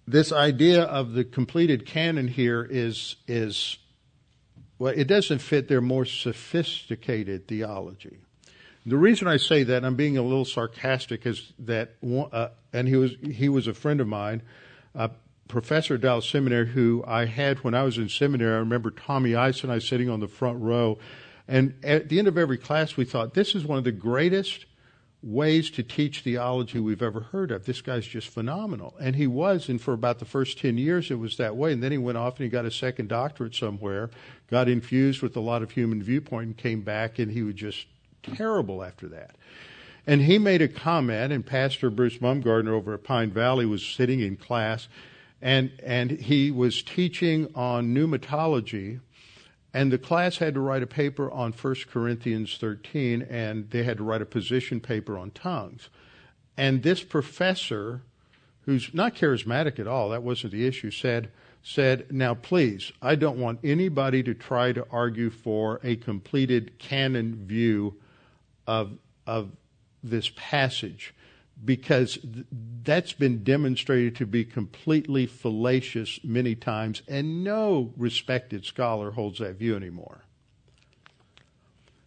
[0.08, 3.76] this idea of the completed canon here is, is
[4.78, 8.20] well, it doesn't fit their more sophisticated theology.
[8.84, 12.96] The reason I say that, I'm being a little sarcastic, is that, uh, and he
[12.96, 14.42] was he was a friend of mine,
[14.94, 15.08] uh,
[15.46, 18.54] professor at Dallas Seminary who I had when I was in seminary.
[18.54, 20.98] I remember Tommy Ice and I sitting on the front row.
[21.46, 24.64] And at the end of every class, we thought, this is one of the greatest
[25.22, 27.66] ways to teach theology we've ever heard of.
[27.66, 28.94] This guy's just phenomenal.
[29.00, 31.72] And he was, and for about the first 10 years, it was that way.
[31.72, 34.10] And then he went off and he got a second doctorate somewhere,
[34.50, 37.86] got infused with a lot of human viewpoint, and came back, and he was just
[38.22, 39.36] terrible after that.
[40.06, 44.20] And he made a comment, and Pastor Bruce Mumgardner over at Pine Valley was sitting
[44.20, 44.88] in class,
[45.42, 49.00] and and he was teaching on pneumatology
[49.74, 53.96] and the class had to write a paper on 1 Corinthians 13 and they had
[53.96, 55.90] to write a position paper on tongues
[56.56, 58.02] and this professor
[58.64, 61.28] who's not charismatic at all that wasn't the issue said
[61.62, 67.44] said now please I don't want anybody to try to argue for a completed canon
[67.46, 67.96] view
[68.66, 69.50] of of
[70.02, 71.14] this passage
[71.64, 72.46] because th-
[72.82, 79.56] that's been demonstrated to be completely fallacious many times, and no respected scholar holds that
[79.56, 80.24] view anymore.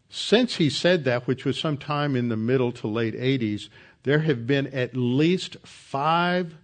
[0.10, 3.70] Since he said that, which was sometime in the middle to late 80s,
[4.04, 6.56] there have been at least five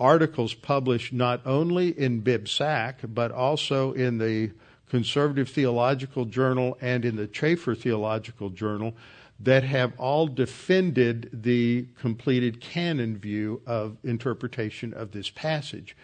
[0.00, 4.50] articles published not only in BibSac, but also in the
[4.92, 8.92] Conservative Theological Journal and in the Chafer Theological Journal
[9.40, 15.96] that have all defended the completed canon view of interpretation of this passage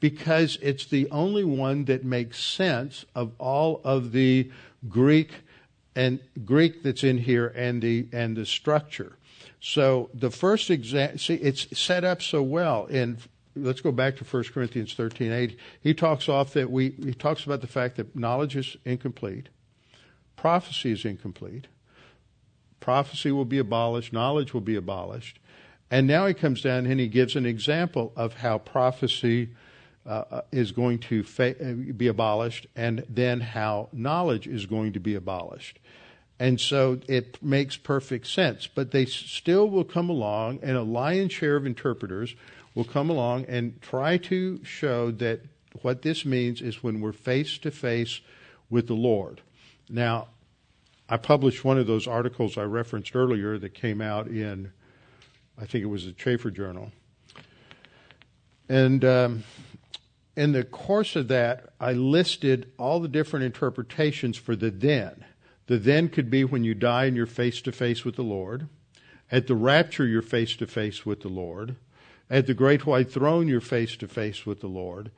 [0.00, 4.50] because it's the only one that makes sense of all of the
[4.88, 5.32] Greek
[5.94, 9.18] and Greek that's in here and the and the structure.
[9.60, 12.86] So the first example, see, it's set up so well.
[12.86, 13.18] In
[13.62, 15.58] let's go back to 1 Corinthians 13, 8.
[15.80, 19.48] He talks off that we he talks about the fact that knowledge is incomplete,
[20.36, 21.68] prophecy is incomplete,
[22.80, 25.38] prophecy will be abolished, knowledge will be abolished,
[25.90, 29.50] and now he comes down and he gives an example of how prophecy
[30.06, 34.94] uh, uh, is going to fa- uh, be abolished, and then how knowledge is going
[34.94, 35.78] to be abolished.
[36.38, 38.66] And so it makes perfect sense.
[38.66, 42.34] But they still will come along, and a lion's share of interpreters
[42.74, 45.40] will come along and try to show that
[45.82, 48.20] what this means is when we're face to face
[48.68, 49.40] with the Lord.
[49.88, 50.28] Now,
[51.08, 54.72] I published one of those articles I referenced earlier that came out in,
[55.60, 56.92] I think it was the Chafer Journal.
[58.68, 59.44] And um,
[60.36, 65.24] in the course of that, I listed all the different interpretations for the then.
[65.66, 68.68] The then could be when you die and you're face to face with the Lord.
[69.32, 71.76] At the rapture, you're face to face with the Lord.
[72.30, 75.10] At the great white throne, you're face to face with the Lord.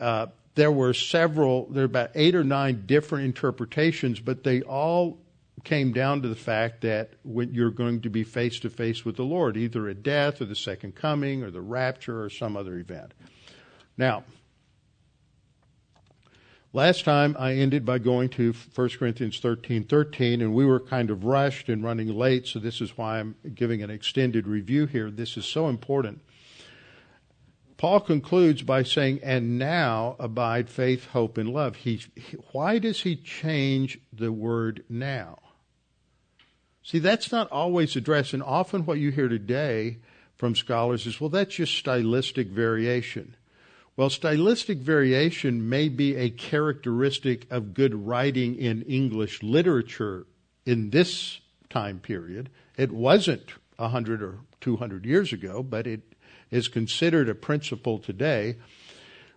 [0.00, 5.18] Uh, there were several, there are about eight or nine different interpretations, but they all
[5.62, 9.16] came down to the fact that when you're going to be face to face with
[9.16, 12.78] the Lord, either at death or the second coming or the rapture or some other
[12.78, 13.12] event.
[13.96, 14.24] Now,
[16.74, 21.08] Last time I ended by going to 1 Corinthians 13 13, and we were kind
[21.10, 25.10] of rushed and running late, so this is why I'm giving an extended review here.
[25.10, 26.20] This is so important.
[27.78, 31.76] Paul concludes by saying, And now abide faith, hope, and love.
[31.76, 32.02] He,
[32.50, 35.38] why does he change the word now?
[36.82, 39.98] See, that's not always addressed, and often what you hear today
[40.36, 43.36] from scholars is, well, that's just stylistic variation.
[43.96, 50.26] Well, stylistic variation may be a characteristic of good writing in English literature
[50.66, 52.50] in this time period.
[52.76, 56.07] It wasn't 100 or 200 years ago, but it
[56.50, 58.56] is considered a principle today.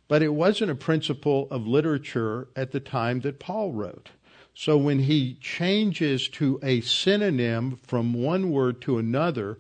[0.08, 4.10] But it wasn't a principle of literature at the time that Paul wrote.
[4.54, 9.60] So when he changes to a synonym from one word to another,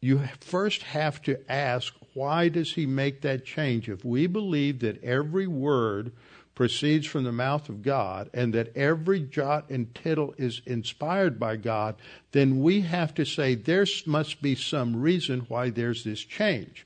[0.00, 3.88] you first have to ask why does he make that change?
[3.88, 6.12] If we believe that every word
[6.60, 11.56] proceeds from the mouth of God and that every jot and tittle is inspired by
[11.56, 11.94] God,
[12.32, 16.84] then we have to say there must be some reason why there's this change.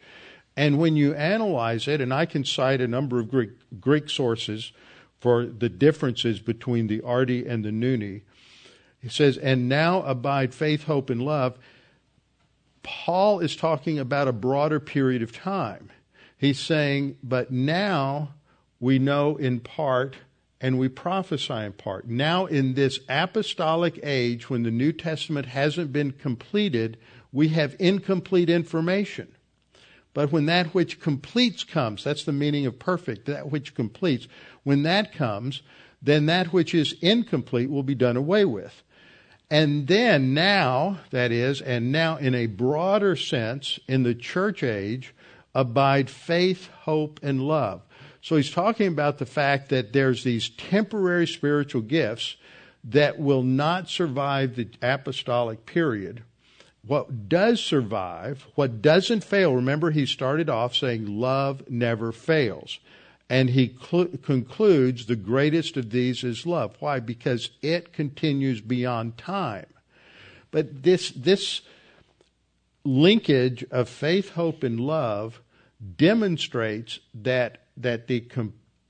[0.57, 4.71] And when you analyze it, and I can cite a number of Greek, Greek sources
[5.19, 8.23] for the differences between the arti and the Nuni,
[9.03, 11.59] he says, and now abide faith, hope, and love.
[12.85, 15.91] Paul is talking about a broader period of time.
[16.39, 18.35] He's saying, but now
[18.81, 20.17] we know in part
[20.61, 22.07] and we prophesy in part.
[22.07, 26.97] Now, in this apostolic age, when the New Testament hasn't been completed,
[27.33, 29.29] we have incomplete information.
[30.15, 34.29] But when that which completes comes, that's the meaning of perfect, that which completes,
[34.63, 35.63] when that comes,
[36.01, 38.83] then that which is incomplete will be done away with.
[39.51, 45.15] And then now, that is, and now in a broader sense, in the church age,
[45.55, 47.83] abide faith, hope, and love.
[48.25, 52.37] So he's talking about the fact that there's these temporary spiritual gifts
[52.83, 56.23] that will not survive the apostolic period.
[56.87, 62.79] What does survive, what doesn't fail, remember he started off saying love never fails.
[63.29, 66.77] And he cl- concludes the greatest of these is love.
[66.81, 67.01] Why?
[67.01, 69.67] Because it continues beyond time.
[70.51, 71.61] But this, this
[72.85, 75.43] linkage of faith, hope, and love
[75.99, 78.27] demonstrates that, that, the,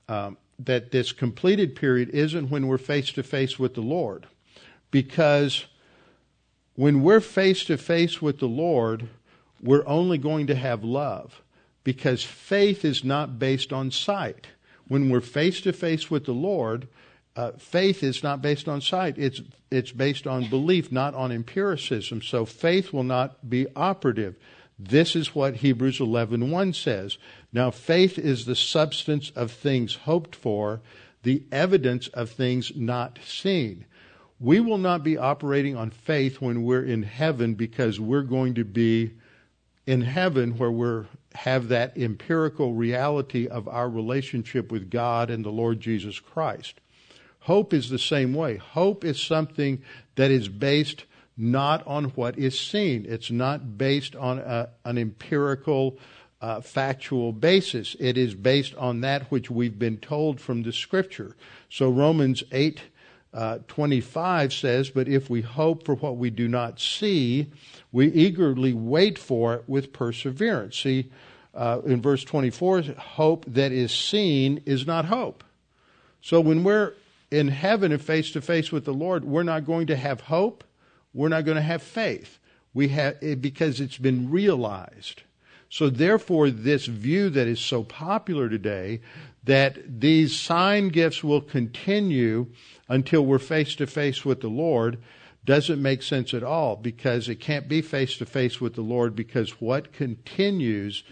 [0.07, 4.27] um, that this completed period isn't when we're face to face with the Lord.
[4.91, 5.65] Because
[6.75, 9.09] when we're face to face with the Lord,
[9.61, 11.41] we're only going to have love
[11.83, 14.47] because faith is not based on sight.
[14.87, 16.87] When we're face to face with the Lord,
[17.35, 19.17] uh, faith is not based on sight.
[19.17, 22.21] It's it's based on belief, not on empiricism.
[22.21, 24.37] So faith will not be operative.
[24.77, 27.17] This is what Hebrews 11:1 says.
[27.53, 30.81] Now faith is the substance of things hoped for,
[31.23, 33.85] the evidence of things not seen.
[34.39, 38.65] we will not be operating on faith when we're in heaven because we're going to
[38.65, 39.11] be
[39.87, 41.05] in heaven where we're
[41.35, 46.79] have that empirical reality of our relationship with God and the Lord Jesus Christ.
[47.41, 48.57] Hope is the same way.
[48.57, 49.81] Hope is something
[50.15, 51.05] that is based
[51.37, 53.05] not on what is seen.
[53.07, 55.97] It's not based on a, an empirical,
[56.41, 57.95] uh, factual basis.
[57.99, 61.35] It is based on that which we've been told from the Scripture.
[61.69, 62.81] So Romans 8
[63.33, 67.51] uh, 25 says, But if we hope for what we do not see,
[67.91, 70.79] we eagerly wait for it with perseverance.
[70.79, 71.11] See,
[71.53, 75.43] uh, in verse 24, hope that is seen is not hope.
[76.21, 76.93] So when we're
[77.29, 80.63] in heaven and face to face with the Lord, we're not going to have hope.
[81.15, 82.37] We're not going to have faith.
[82.73, 85.23] We have eh, because it's been realized.
[85.69, 89.01] So therefore, this view that is so popular today
[89.45, 92.47] that these sign gifts will continue
[92.89, 94.97] until we're face to face with the Lord
[95.45, 99.15] doesn't make sense at all because it can't be face to face with the Lord
[99.15, 101.03] because what continues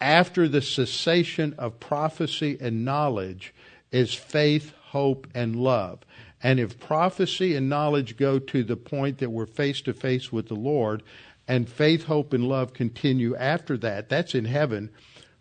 [0.00, 3.54] after the cessation of prophecy and knowledge
[3.92, 6.00] is faith, hope, and love.
[6.44, 10.46] And if prophecy and knowledge go to the point that we're face to face with
[10.46, 11.02] the Lord,
[11.48, 14.90] and faith, hope, and love continue after that, that's in heaven.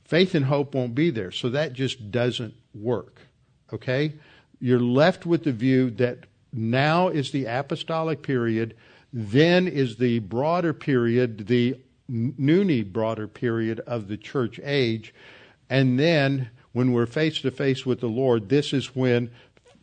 [0.06, 1.32] Faith and hope won't be there.
[1.32, 3.22] So that just doesn't work.
[3.72, 4.14] Okay?
[4.60, 6.20] You're left with the view that
[6.54, 8.76] now is the apostolic period,
[9.12, 11.80] then is the broader period, the
[12.10, 15.14] Nuni broader period of the church age,
[15.70, 19.32] and then when we're face to face with the Lord, this is when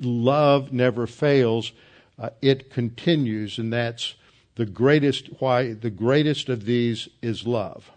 [0.01, 1.72] love never fails.
[2.18, 4.14] Uh, it continues, and that's
[4.57, 5.28] the greatest.
[5.38, 7.90] Why the greatest of these is love.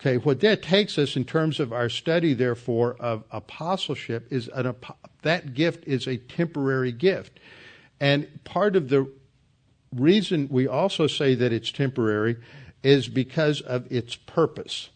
[0.00, 4.74] Okay, what that takes us in terms of our study, therefore, of apostleship is an,
[5.22, 7.40] that gift is a temporary gift.
[8.00, 9.10] And part of the
[9.92, 12.36] reason we also say that it's temporary
[12.84, 14.90] is because of its purpose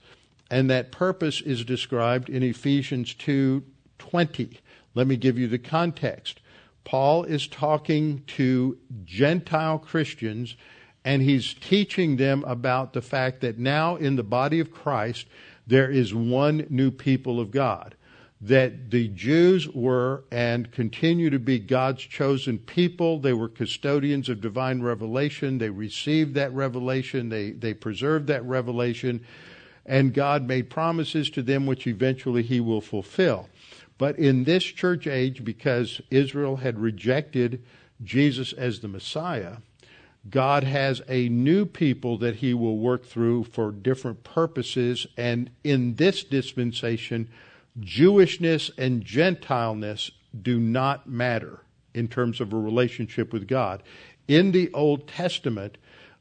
[0.53, 4.59] and that purpose is described in Ephesians 2:20.
[4.95, 6.41] Let me give you the context.
[6.85, 10.57] Paul is talking to Gentile Christians
[11.05, 15.27] and he's teaching them about the fact that now in the body of Christ
[15.67, 17.95] there is one new people of God.
[18.41, 23.21] That the Jews were and continue to be God's chosen people.
[23.21, 25.59] They were custodians of divine revelation.
[25.59, 27.29] They received that revelation.
[27.29, 29.25] They, they preserved that revelation
[29.87, 33.49] and God made promises to them which eventually he will fulfill.
[34.03, 37.63] But in this church age, because Israel had rejected
[38.03, 39.59] Jesus as the Messiah,
[40.29, 45.07] God has a new people that he will work through for different purposes.
[45.17, 47.29] And in this dispensation,
[47.79, 50.11] Jewishness and Gentileness
[50.43, 51.61] do not matter
[51.95, 53.85] in terms of a relationship with God.
[54.27, 55.79] In the Old Testament,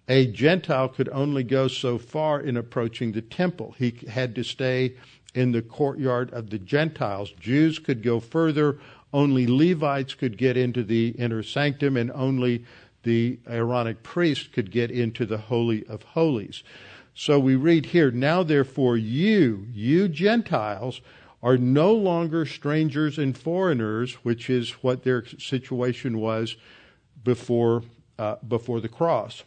[0.07, 3.73] a Gentile could only go so far in approaching the temple.
[3.79, 4.97] He had to stay
[5.33, 7.31] in the courtyard of the Gentiles.
[7.39, 8.79] Jews could go further.
[9.13, 12.65] Only Levites could get into the inner sanctum, and only
[13.03, 16.63] the Aaronic priest could get into the Holy of Holies.
[17.13, 21.01] So we read here, Now therefore you, you Gentiles,
[21.43, 26.55] are no longer strangers and foreigners, which is what their situation was
[27.23, 27.83] before,
[28.19, 29.43] uh, before the cross.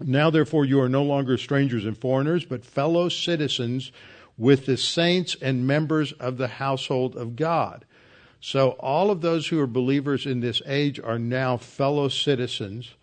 [0.00, 3.90] Now, therefore, you are no longer strangers and foreigners, but fellow citizens
[4.38, 7.84] with the saints and members of the household of God.
[8.40, 12.94] So, all of those who are believers in this age are now fellow citizens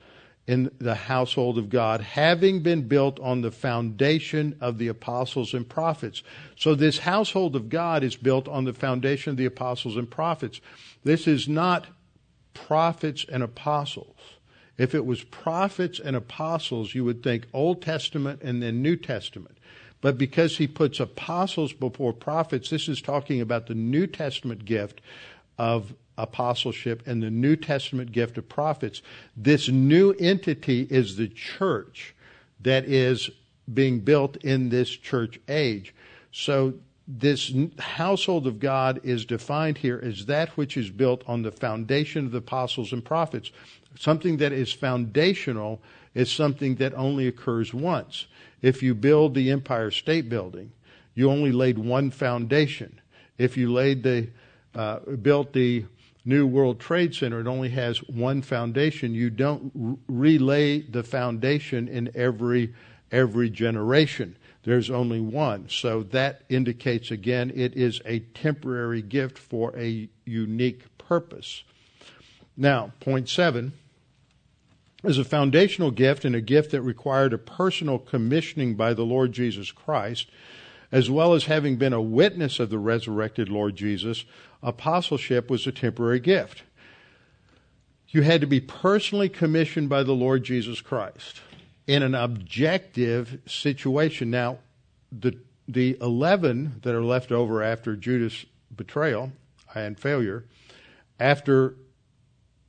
[0.47, 5.67] in the household of God, having been built on the foundation of the apostles and
[5.67, 6.23] prophets.
[6.55, 10.61] So, this household of God is built on the foundation of the apostles and prophets.
[11.03, 11.88] This is not
[12.53, 14.15] prophets and apostles.
[14.77, 19.55] If it was prophets and apostles, you would think Old Testament and then New Testament.
[20.06, 25.01] But because he puts apostles before prophets, this is talking about the New Testament gift
[25.58, 29.01] of apostleship and the New Testament gift of prophets.
[29.36, 32.14] This new entity is the church
[32.62, 33.32] that is
[33.74, 35.95] being built in this church age.
[36.32, 36.76] So
[37.08, 42.28] this household of God is defined here as that which is built on the foundation
[42.28, 43.51] of the apostles and prophets.
[43.97, 45.82] Something that is foundational
[46.14, 48.28] is something that only occurs once.
[48.62, 50.72] If you build the Empire State Building,
[51.14, 52.99] you only laid one foundation.
[53.38, 54.30] If you laid the
[54.74, 55.86] uh, built the
[56.26, 59.14] New World Trade Center, it only has one foundation.
[59.14, 62.74] You don't r- relay the foundation in every
[63.12, 64.36] every generation.
[64.64, 65.70] There's only one.
[65.70, 71.64] So that indicates again it is a temporary gift for a unique purpose.
[72.58, 73.74] Now, point 7
[75.06, 79.32] as a foundational gift and a gift that required a personal commissioning by the Lord
[79.32, 80.30] Jesus Christ,
[80.91, 84.26] as well as having been a witness of the resurrected Lord Jesus,
[84.64, 86.64] apostleship was a temporary gift.
[88.10, 91.41] You had to be personally commissioned by the Lord Jesus Christ
[91.86, 94.32] in an objective situation.
[94.32, 94.60] Now,
[95.12, 95.38] the,
[95.68, 98.45] the 11 that are left over after Judas'
[98.76, 99.32] betrayal
[99.74, 100.45] and failure,
[101.20, 101.76] after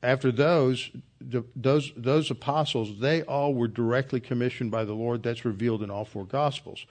[0.02, 5.22] after those, those those apostles, they all were directly commissioned by the Lord.
[5.22, 6.84] That's revealed in all four gospels.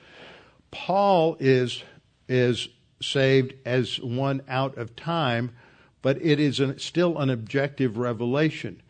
[0.72, 1.84] Paul is
[2.28, 2.70] is
[3.02, 5.56] saved as one out of time,
[6.02, 8.82] but it is an, still an objective revelation.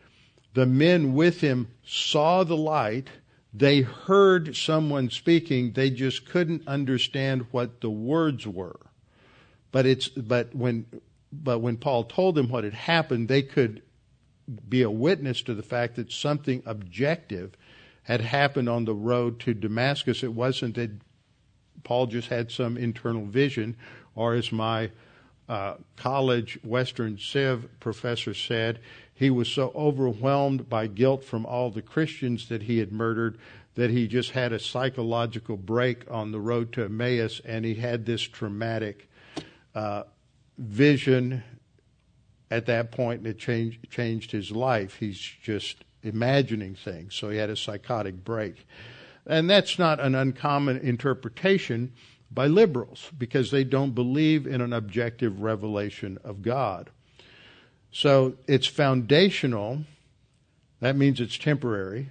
[0.54, 3.08] The men with him saw the light.
[3.52, 5.72] They heard someone speaking.
[5.72, 8.80] They just couldn't understand what the words were.
[9.70, 10.86] But it's but when
[11.30, 13.82] but when Paul told them what had happened, they could
[14.68, 17.52] be a witness to the fact that something objective
[18.04, 20.22] had happened on the road to Damascus.
[20.22, 20.90] It wasn't that
[21.82, 23.76] Paul just had some internal vision,
[24.14, 24.90] or as my
[25.48, 28.80] uh, college Western Civ professor said,
[29.14, 33.38] he was so overwhelmed by guilt from all the Christians that he had murdered
[33.74, 38.04] that he just had a psychological break on the road to Emmaus and he had
[38.04, 39.08] this traumatic
[39.74, 40.02] uh,
[40.58, 41.42] vision
[42.50, 44.96] at that point it changed changed his life.
[44.96, 48.66] He's just imagining things, so he had a psychotic break.
[49.26, 51.92] And that's not an uncommon interpretation
[52.30, 56.90] by liberals because they don't believe in an objective revelation of God.
[57.90, 59.84] So it's foundational.
[60.80, 62.10] That means it's temporary.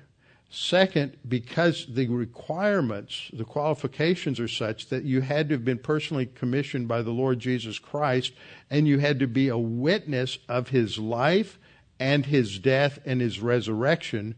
[0.58, 6.28] Second, because the requirements, the qualifications are such that you had to have been personally
[6.28, 8.32] commissioned by the Lord Jesus Christ
[8.70, 11.60] and you had to be a witness of his life
[12.00, 14.34] and his death and his resurrection.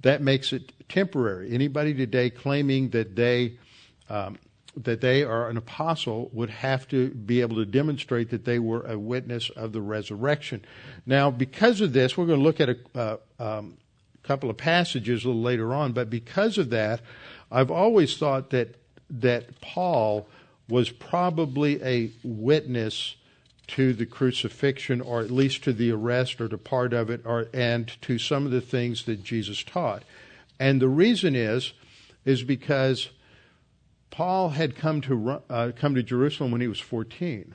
[0.00, 1.52] That makes it temporary.
[1.52, 3.58] Anybody today claiming that they
[4.08, 4.38] um,
[4.78, 8.86] that they are an apostle would have to be able to demonstrate that they were
[8.86, 10.64] a witness of the resurrection.
[11.04, 13.76] Now, because of this, we're going to look at a, uh, um,
[14.22, 17.00] couple of passages a little later on, but because of that,
[17.50, 18.74] I've always thought that
[19.10, 20.28] that Paul
[20.68, 23.16] was probably a witness
[23.68, 27.48] to the crucifixion or at least to the arrest or to part of it or
[27.52, 30.02] and to some of the things that Jesus taught.
[30.58, 31.72] And the reason is
[32.24, 33.10] is because
[34.10, 37.54] Paul had come to uh, come to Jerusalem when he was 14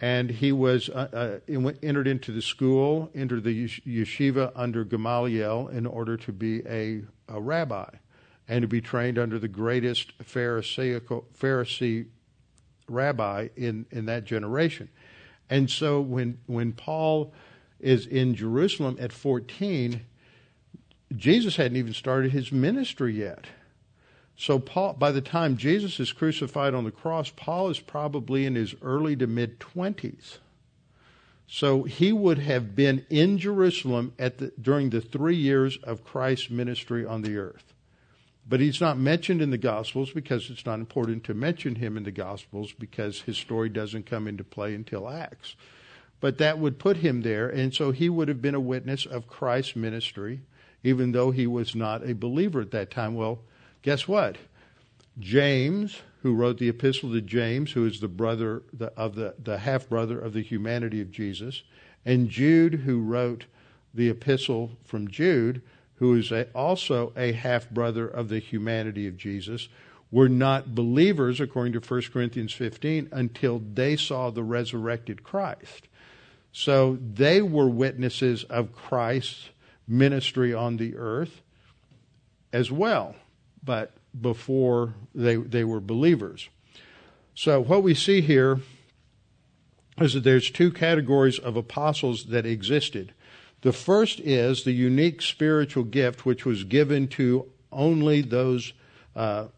[0.00, 5.86] and he was uh, uh, entered into the school, entered the yeshiva under Gamaliel in
[5.86, 7.88] order to be a, a rabbi
[8.46, 12.06] and to be trained under the greatest Pharisaical, Pharisee
[12.88, 14.88] rabbi in, in that generation.
[15.50, 17.32] And so when when Paul
[17.80, 20.02] is in Jerusalem at 14,
[21.16, 23.46] Jesus hadn't even started his ministry yet.
[24.40, 28.54] So Paul, by the time Jesus is crucified on the cross, Paul is probably in
[28.54, 30.38] his early to mid twenties.
[31.48, 36.50] So he would have been in Jerusalem at the, during the three years of Christ's
[36.50, 37.74] ministry on the earth.
[38.48, 42.04] But he's not mentioned in the Gospels because it's not important to mention him in
[42.04, 45.56] the Gospels because his story doesn't come into play until Acts.
[46.20, 49.26] But that would put him there, and so he would have been a witness of
[49.26, 50.42] Christ's ministry,
[50.84, 53.14] even though he was not a believer at that time.
[53.14, 53.40] Well,
[53.82, 54.36] Guess what?
[55.18, 58.62] James, who wrote the epistle to James, who is the brother
[58.96, 61.62] of the, the half brother of the humanity of Jesus,
[62.04, 63.46] and Jude, who wrote
[63.94, 65.62] the epistle from Jude,
[65.96, 69.68] who is a, also a half brother of the humanity of Jesus,
[70.10, 75.88] were not believers, according to 1 Corinthians 15, until they saw the resurrected Christ.
[76.52, 79.50] So they were witnesses of Christ's
[79.86, 81.42] ministry on the earth
[82.52, 83.14] as well
[83.68, 86.48] but before they, they were believers.
[87.34, 88.60] So what we see here
[90.00, 93.12] is that there's two categories of apostles that existed.
[93.60, 98.72] The first is the unique spiritual gift which was given to only those
[99.14, 99.48] uh,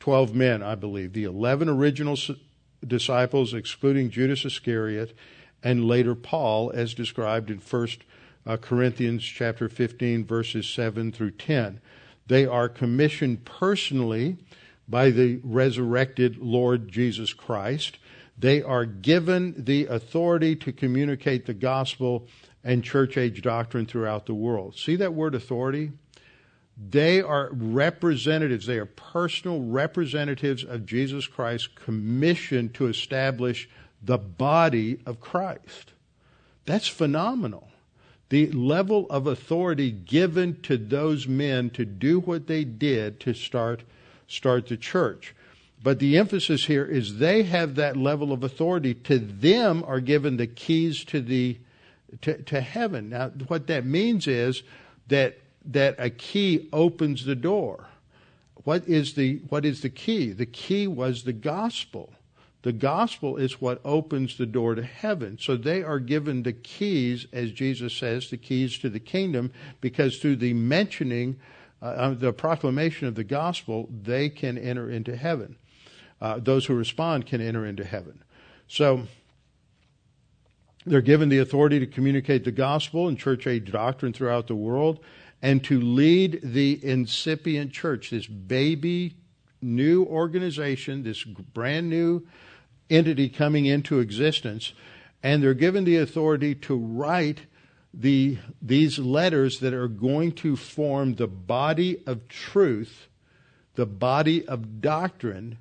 [0.00, 2.18] 12 men, I believe, the 11 original
[2.86, 5.16] disciples, excluding Judas Iscariot,
[5.62, 7.88] and later Paul, as described in 1
[8.44, 11.80] uh, Corinthians chapter 15, verses 7 through 10.
[12.26, 14.38] They are commissioned personally
[14.88, 17.98] by the resurrected Lord Jesus Christ.
[18.38, 22.26] They are given the authority to communicate the gospel
[22.62, 24.76] and church age doctrine throughout the world.
[24.76, 25.92] See that word authority?
[26.76, 33.68] They are representatives, they are personal representatives of Jesus Christ commissioned to establish
[34.02, 35.92] the body of Christ.
[36.66, 37.68] That's phenomenal.
[38.34, 43.84] The level of authority given to those men to do what they did to start
[44.26, 45.36] start the church.
[45.80, 48.92] But the emphasis here is they have that level of authority.
[48.94, 51.60] To them are given the keys to the
[52.22, 53.10] to, to heaven.
[53.10, 54.64] Now, what that means is
[55.06, 57.86] that that a key opens the door.
[58.64, 60.32] What is the what is the key?
[60.32, 62.12] The key was the gospel.
[62.64, 65.38] The gospel is what opens the door to heaven.
[65.40, 70.18] So they are given the keys, as Jesus says, the keys to the kingdom, because
[70.18, 71.38] through the mentioning,
[71.80, 75.56] uh, the proclamation of the gospel, they can enter into heaven
[76.24, 78.22] uh, those who respond can enter into heaven.
[78.66, 79.06] So
[80.86, 85.00] they're given the authority to communicate the gospel and church age doctrine throughout the world
[85.42, 89.16] and to lead the incipient church, this baby
[89.60, 92.26] new organization, this brand new
[92.94, 94.72] entity coming into existence.
[95.22, 97.46] And they're given the authority to write
[97.92, 103.08] the, these letters that are going to form the body of truth,
[103.74, 105.58] the body of doctrine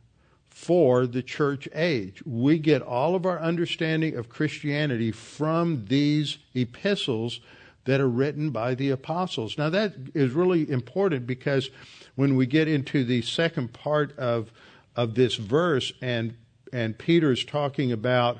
[0.49, 2.21] for the church age.
[2.25, 7.39] We get all of our understanding of Christianity from these epistles
[7.85, 9.57] that are written by the apostles.
[9.57, 11.69] Now, that is really important because
[12.15, 14.51] when we get into the second part of,
[14.95, 16.35] of this verse, and,
[16.73, 18.39] and Peter's talking about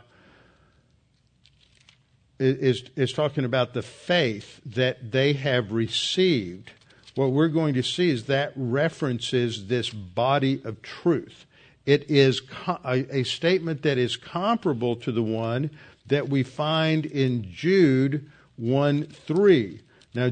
[2.40, 6.72] is, is talking about the faith that they have received.
[7.16, 11.46] What we're going to see is that references this body of truth.
[11.86, 12.42] It is
[12.84, 15.70] a statement that is comparable to the one
[16.08, 19.82] that we find in Jude 1 3.
[20.16, 20.30] Now,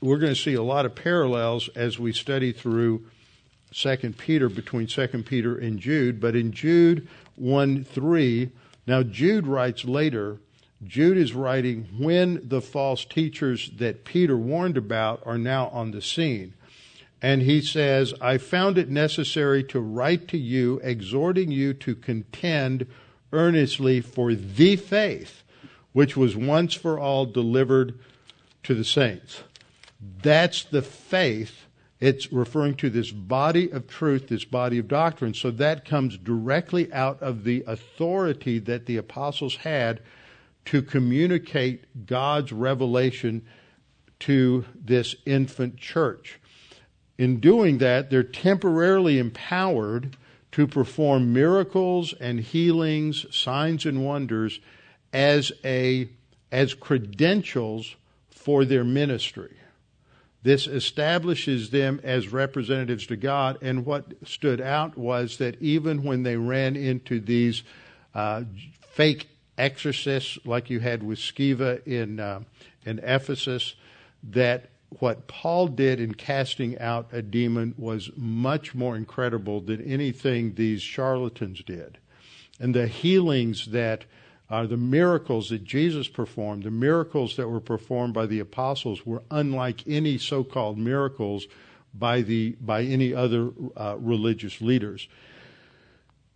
[0.00, 3.06] we're going to see a lot of parallels as we study through
[3.72, 8.50] 2 Peter, between 2 Peter and Jude, but in Jude 1 3,
[8.86, 10.38] now Jude writes later,
[10.84, 16.02] Jude is writing when the false teachers that Peter warned about are now on the
[16.02, 16.54] scene.
[17.20, 22.86] And he says, I found it necessary to write to you, exhorting you to contend
[23.32, 25.42] earnestly for the faith
[25.92, 27.98] which was once for all delivered
[28.64, 29.42] to the saints.
[30.22, 31.61] That's the faith.
[32.02, 35.34] It's referring to this body of truth, this body of doctrine.
[35.34, 40.00] So that comes directly out of the authority that the apostles had
[40.64, 43.46] to communicate God's revelation
[44.18, 46.40] to this infant church.
[47.18, 50.16] In doing that, they're temporarily empowered
[50.50, 54.58] to perform miracles and healings, signs and wonders
[55.12, 56.08] as a
[56.50, 57.94] as credentials
[58.28, 59.56] for their ministry.
[60.42, 66.24] This establishes them as representatives to God, and what stood out was that even when
[66.24, 67.62] they ran into these
[68.14, 68.42] uh,
[68.90, 72.40] fake exorcists, like you had with Sceva in uh,
[72.84, 73.76] in Ephesus,
[74.22, 80.54] that what Paul did in casting out a demon was much more incredible than anything
[80.54, 81.98] these charlatans did.
[82.60, 84.04] And the healings that
[84.52, 89.22] are the miracles that Jesus performed, the miracles that were performed by the apostles were
[89.30, 91.46] unlike any so-called miracles
[91.94, 95.08] by the by any other uh, religious leaders.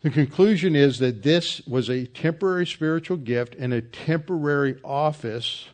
[0.01, 5.67] The conclusion is that this was a temporary spiritual gift and a temporary office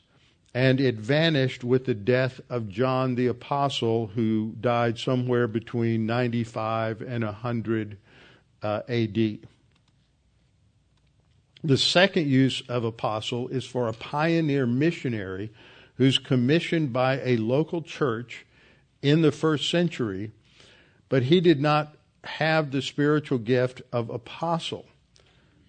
[0.55, 7.01] and it vanished with the death of John the Apostle, who died somewhere between 95
[7.01, 7.97] and 100
[8.62, 9.38] uh, AD.
[11.64, 15.52] The second use of apostle is for a pioneer missionary
[15.96, 18.44] who's commissioned by a local church
[19.00, 20.32] in the first century,
[21.08, 21.94] but he did not
[22.24, 24.86] have the spiritual gift of apostle.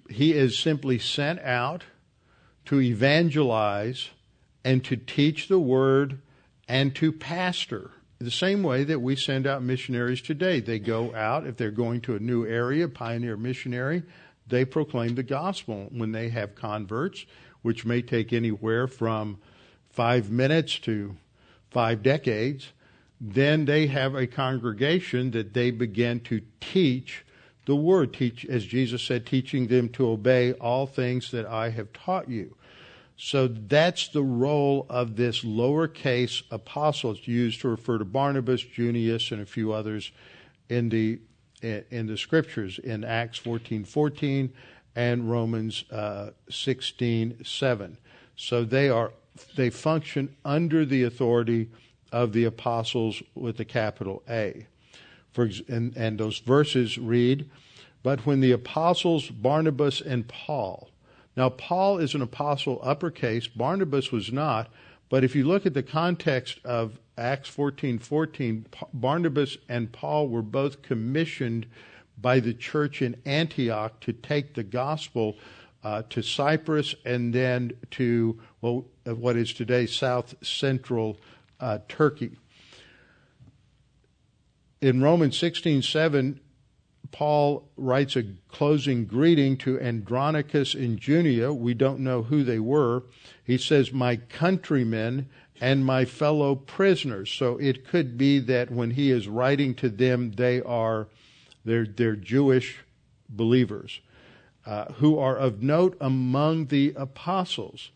[0.09, 1.83] He is simply sent out
[2.65, 4.09] to evangelize
[4.63, 6.19] and to teach the word
[6.67, 7.91] and to pastor.
[8.19, 10.59] The same way that we send out missionaries today.
[10.59, 14.03] They go out, if they're going to a new area, pioneer missionary,
[14.47, 17.25] they proclaim the gospel when they have converts,
[17.61, 19.39] which may take anywhere from
[19.89, 21.15] five minutes to
[21.69, 22.71] five decades.
[23.21, 27.25] Then they have a congregation that they begin to teach
[27.65, 31.93] the word, teach, as Jesus said, teaching them to obey all things that I have
[31.93, 32.57] taught you.
[33.15, 37.11] So that's the role of this lowercase apostle.
[37.11, 40.11] It's used to refer to Barnabas, Junius, and a few others
[40.67, 41.19] in the
[41.63, 44.53] in the scriptures in Acts 14:14 14,
[44.95, 47.97] and Romans uh, 16:7.
[48.35, 49.13] So they are
[49.55, 51.69] they function under the authority
[52.11, 54.67] of the apostles with the capital A.
[55.31, 57.49] For and, and those verses read,
[58.03, 60.89] "But when the apostles Barnabas and Paul
[61.35, 64.69] now, Paul is an apostle uppercase, Barnabas was not,
[65.09, 70.41] But if you look at the context of Acts 14 14, Barnabas and Paul were
[70.41, 71.67] both commissioned
[72.19, 75.35] by the church in Antioch to take the gospel
[75.83, 81.17] uh, to Cyprus and then to well, what is today south central
[81.59, 82.37] uh, Turkey.
[84.81, 86.39] In Romans 16:7,
[87.11, 91.53] Paul writes a closing greeting to Andronicus and Junia.
[91.53, 93.03] We don't know who they were.
[93.43, 95.29] He says, "My countrymen
[95.61, 100.31] and my fellow prisoners." So it could be that when he is writing to them,
[100.31, 101.07] they are
[101.65, 102.79] they're, they're Jewish
[103.29, 104.01] believers
[104.65, 107.91] uh, who are of note among the apostles.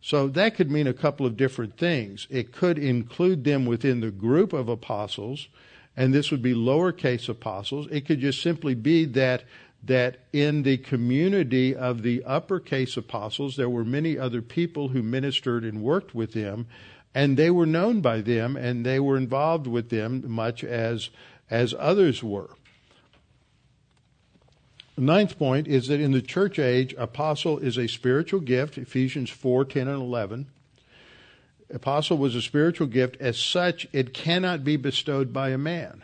[0.00, 2.26] So that could mean a couple of different things.
[2.30, 5.48] It could include them within the group of apostles,
[5.96, 7.86] and this would be lowercase apostles.
[7.90, 9.44] It could just simply be that
[9.82, 15.64] that in the community of the uppercase apostles, there were many other people who ministered
[15.64, 16.66] and worked with them,
[17.14, 21.10] and they were known by them, and they were involved with them much as
[21.50, 22.50] as others were.
[24.94, 29.30] The ninth point is that in the church age, apostle is a spiritual gift, Ephesians
[29.30, 30.46] 4 10 and 11.
[31.72, 33.16] Apostle was a spiritual gift.
[33.20, 36.02] As such, it cannot be bestowed by a man.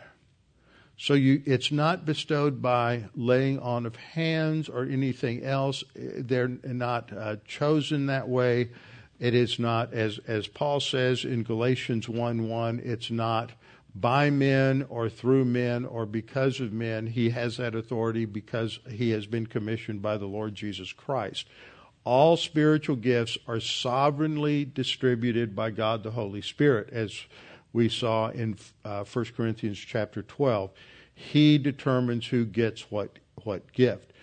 [0.97, 5.83] So you, it's not bestowed by laying on of hands or anything else.
[5.95, 8.71] They're not uh, chosen that way.
[9.19, 13.51] It is not, as, as Paul says in Galatians 1 1, it's not
[13.93, 17.07] by men or through men or because of men.
[17.07, 21.47] He has that authority because he has been commissioned by the Lord Jesus Christ.
[22.03, 27.25] All spiritual gifts are sovereignly distributed by God the Holy Spirit, as
[27.77, 30.71] we saw in uh, 1 Corinthians chapter 12.
[31.13, 34.13] He determines who gets what, what gift.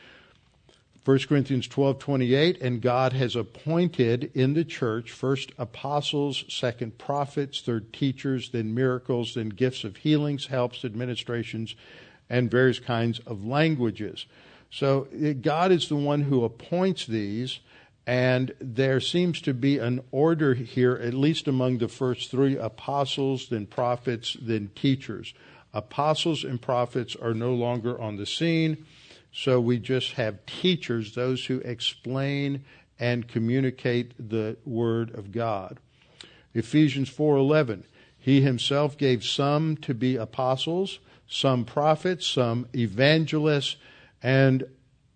[1.04, 7.92] 1 Corinthians 12:28 and God has appointed in the church first apostles, second prophets, third
[7.92, 11.76] teachers, then miracles, then gifts of healings, helps, administrations,
[12.28, 14.26] and various kinds of languages.
[14.68, 15.06] So
[15.42, 17.60] God is the one who appoints these
[18.06, 23.48] and there seems to be an order here at least among the first 3 apostles,
[23.48, 25.32] then prophets, then teachers.
[25.72, 28.84] Apostles and prophets are no longer on the scene
[29.34, 32.64] so we just have teachers, those who explain
[33.00, 35.78] and communicate the word of God.
[36.54, 37.82] Ephesians 4:11
[38.16, 43.76] He himself gave some to be apostles, some prophets, some evangelists,
[44.22, 44.64] and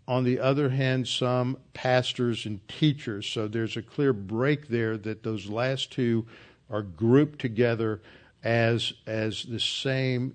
[0.08, 3.26] on the other hand some pastors and teachers.
[3.26, 6.26] So there's a clear break there that those last two
[6.70, 8.00] are grouped together
[8.42, 10.34] as as the same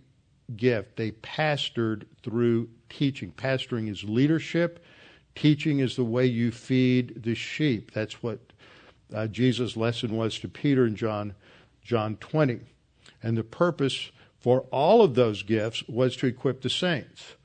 [0.55, 0.95] gift.
[0.95, 3.31] They pastored through teaching.
[3.31, 4.85] Pastoring is leadership.
[5.33, 7.91] Teaching is the way you feed the sheep.
[7.91, 8.39] That's what
[9.11, 11.33] uh, Jesus' lesson was to Peter in John,
[11.81, 12.59] John 20.
[13.23, 17.35] And the purpose for all of those gifts was to equip the saints.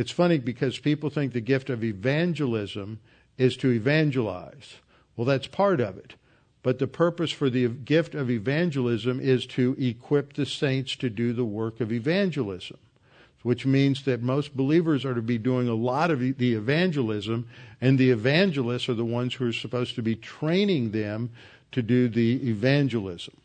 [0.00, 3.00] It's funny because people think the gift of evangelism
[3.36, 4.76] is to evangelize.
[5.14, 6.14] Well, that's part of it.
[6.62, 11.34] But the purpose for the gift of evangelism is to equip the saints to do
[11.34, 12.78] the work of evangelism,
[13.42, 17.46] which means that most believers are to be doing a lot of the evangelism,
[17.78, 21.28] and the evangelists are the ones who are supposed to be training them
[21.72, 23.36] to do the evangelism.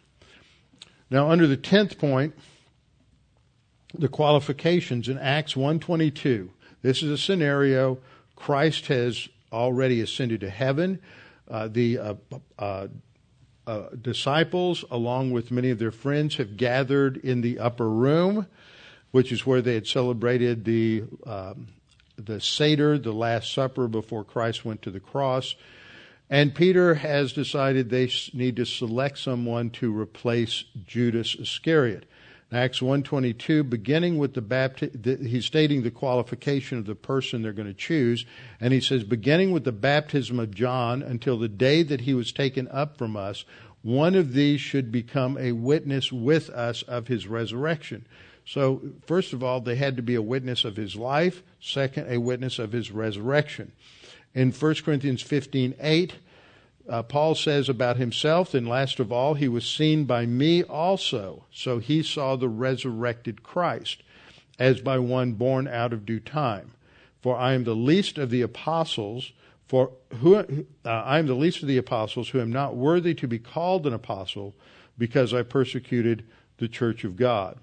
[1.10, 2.34] Now, under the tenth point,
[4.00, 6.52] the qualifications in Acts 122.
[6.82, 8.00] This is a scenario
[8.36, 11.00] Christ has already ascended to heaven.
[11.50, 12.14] Uh, the uh,
[12.60, 12.88] uh,
[13.68, 18.48] uh, disciples, along with many of their friends, have gathered in the upper room,
[19.12, 21.68] which is where they had celebrated the um,
[22.18, 25.56] the Seder, the Last Supper, before Christ went to the cross.
[26.30, 32.06] And Peter has decided they need to select someone to replace Judas Iscariot.
[32.56, 37.68] Acts 122, beginning with the baptism, he's stating the qualification of the person they're going
[37.68, 38.26] to choose.
[38.62, 42.32] And he says, beginning with the baptism of John until the day that he was
[42.32, 43.44] taken up from us,
[43.82, 48.08] one of these should become a witness with us of his resurrection.
[48.46, 51.44] So, first of all, they had to be a witness of his life.
[51.60, 53.74] Second, a witness of his resurrection.
[54.34, 56.14] In 1 Corinthians 15, 8,
[56.88, 61.46] uh, Paul says about himself, and last of all, he was seen by me also.
[61.52, 64.04] So he saw the resurrected Christ
[64.60, 66.72] as by one born out of due time.
[67.22, 69.32] For I am the least of the apostles,
[69.68, 70.44] for who, uh,
[70.86, 73.94] I am the least of the apostles who am not worthy to be called an
[73.94, 74.54] apostle
[74.98, 76.24] because I persecuted
[76.58, 77.58] the church of God.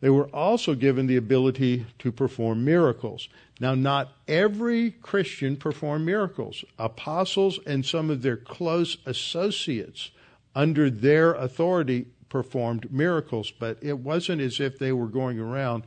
[0.00, 3.28] They were also given the ability to perform miracles.
[3.58, 6.64] Now, not every Christian performed miracles.
[6.78, 10.10] Apostles and some of their close associates
[10.54, 13.50] under their authority, performed miracles.
[13.50, 15.84] But it wasn't as if they were going around,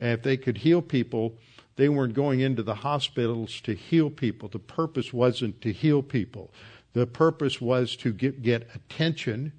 [0.00, 1.36] and if they could heal people,
[1.76, 4.48] they weren't going into the hospitals to heal people.
[4.48, 6.52] The purpose wasn't to heal people.
[6.92, 9.52] The purpose was to get, get attention,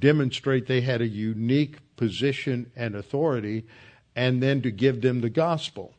[0.00, 3.66] demonstrate they had a unique position and authority,
[4.16, 5.94] and then to give them the gospel.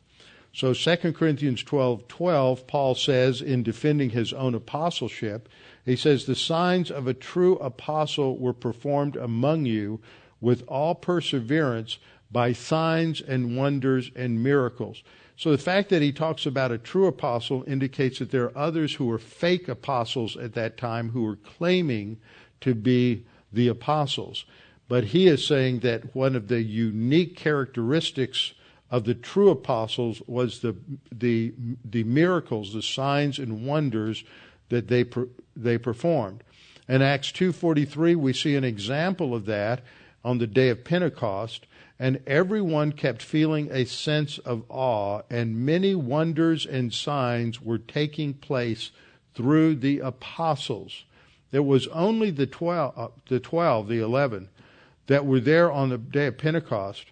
[0.53, 5.47] So 2 Corinthians 12 12, Paul says in defending his own apostleship,
[5.85, 10.01] he says, The signs of a true apostle were performed among you
[10.41, 11.99] with all perseverance
[12.31, 15.03] by signs and wonders and miracles.
[15.37, 18.95] So the fact that he talks about a true apostle indicates that there are others
[18.95, 22.17] who were fake apostles at that time who were claiming
[22.61, 24.45] to be the apostles.
[24.87, 28.53] But he is saying that one of the unique characteristics
[28.89, 30.75] of the true apostles was the
[31.11, 31.53] the
[31.85, 34.23] the miracles, the signs and wonders
[34.69, 35.05] that they
[35.55, 36.43] they performed.
[36.89, 39.81] In Acts 2:43 we see an example of that
[40.25, 45.95] on the day of Pentecost and everyone kept feeling a sense of awe and many
[45.95, 48.91] wonders and signs were taking place
[49.35, 51.05] through the apostles.
[51.51, 54.49] There was only the 12 uh, the 12 the 11
[55.07, 57.05] that were there on the day of Pentecost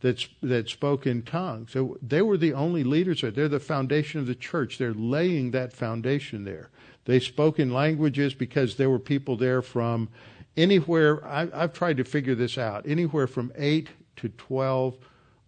[0.00, 1.72] that, that spoke in tongues.
[1.72, 3.30] So they were the only leaders there.
[3.30, 4.76] They're the foundation of the church.
[4.76, 6.68] They're laying that foundation there.
[7.06, 10.08] They spoke in languages because there were people there from
[10.56, 11.24] anywhere.
[11.26, 12.86] I, I've tried to figure this out.
[12.86, 14.96] Anywhere from eight to twelve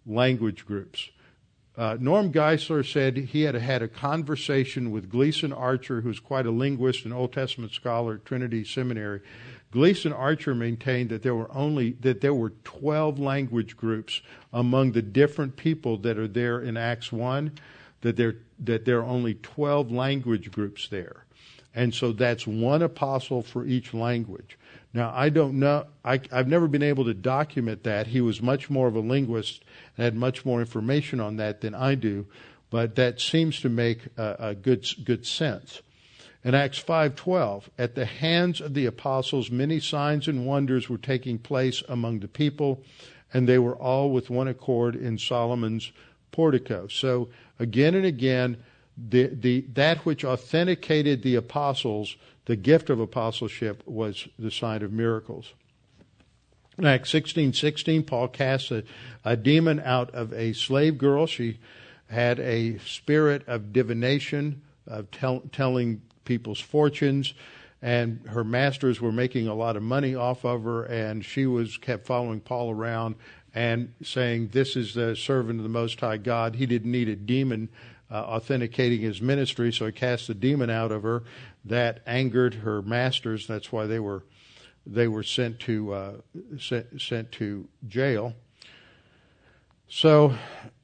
[0.05, 1.09] language groups.
[1.77, 6.51] Uh, Norm Geisler said he had had a conversation with Gleason Archer, who's quite a
[6.51, 9.21] linguist and Old Testament scholar at Trinity Seminary,
[9.69, 14.21] Gleason Archer maintained that there were only that there were 12 language groups
[14.53, 17.51] among the different people that are there in Acts 1
[18.01, 21.25] that there that there are only 12 language groups there.
[21.75, 24.57] And so that's one apostle for each language.
[24.93, 28.07] Now, I don't know, I, have never been able to document that.
[28.07, 29.63] He was much more of a linguist
[29.97, 32.25] and had much more information on that than I do,
[32.69, 35.81] but that seems to make a, a good, good sense.
[36.43, 41.37] In Acts 5:12, at the hands of the apostles many signs and wonders were taking
[41.37, 42.83] place among the people,
[43.33, 45.91] and they were all with one accord in Solomon's
[46.31, 46.87] portico.
[46.87, 47.29] So
[47.59, 48.57] again and again,
[48.97, 52.15] the, the, that which authenticated the apostles,
[52.47, 55.53] the gift of apostleship, was the sign of miracles.
[56.77, 58.83] In Acts 16:16, 16, Paul casts a,
[59.25, 61.27] a demon out of a slave girl.
[61.27, 61.59] She
[62.09, 67.33] had a spirit of divination, of tell, telling people's fortunes
[67.81, 71.77] and her masters were making a lot of money off of her and she was
[71.77, 73.15] kept following Paul around
[73.53, 77.15] and saying this is the servant of the most high God he didn't need a
[77.15, 77.69] demon
[78.09, 81.23] uh, authenticating his ministry so he cast the demon out of her
[81.65, 84.23] that angered her masters that's why they were
[84.85, 86.13] they were sent to uh,
[86.59, 88.33] sent, sent to jail
[89.89, 90.33] so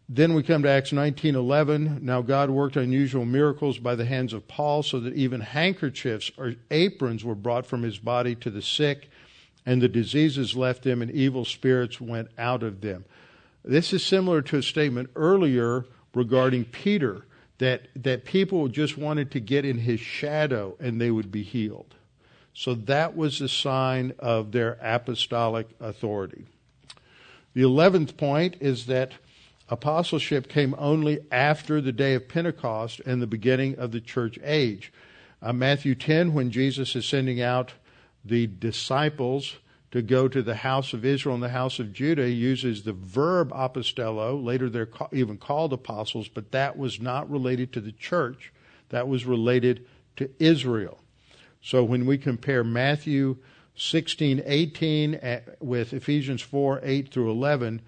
[0.10, 2.02] then we come to Acts 19:11.
[2.02, 6.56] Now God worked unusual miracles by the hands of Paul so that even handkerchiefs or
[6.72, 9.10] aprons were brought from his body to the sick
[9.66, 13.06] and the diseases left them and evil spirits went out of them.
[13.64, 17.26] This is similar to a statement earlier regarding Peter
[17.60, 21.96] that that people just wanted to get in his shadow and they would be healed.
[22.54, 26.46] So that was a sign of their apostolic authority.
[27.54, 29.14] The 11th point is that
[29.70, 34.92] apostleship came only after the day of Pentecost and the beginning of the church age.
[35.42, 37.74] Uh, Matthew 10, when Jesus is sending out
[38.24, 39.58] the disciples
[39.94, 43.52] to go to the house of Israel and the house of Judah, uses the verb
[43.52, 44.44] apostello.
[44.44, 48.52] Later, they're even called apostles, but that was not related to the church.
[48.90, 49.86] That was related
[50.16, 51.04] to Israel.
[51.62, 53.38] So when we compare Matthew
[53.76, 57.80] 16, 18 uh, with Ephesians 4, 8 through 11,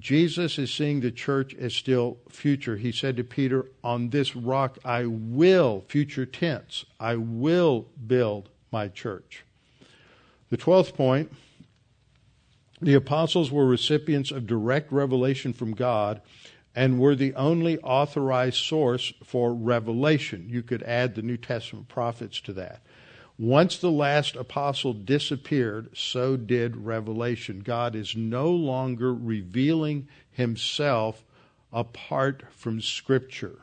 [0.00, 2.76] Jesus is seeing the church as still future.
[2.76, 8.88] He said to Peter, On this rock I will, future tense, I will build my
[8.88, 9.44] church.
[10.50, 11.32] The twelfth point
[12.80, 16.22] the apostles were recipients of direct revelation from God
[16.74, 20.46] and were the only authorized source for revelation.
[20.48, 22.82] You could add the New Testament prophets to that.
[23.38, 27.60] Once the last apostle disappeared, so did revelation.
[27.60, 31.24] God is no longer revealing himself
[31.72, 33.60] apart from scripture.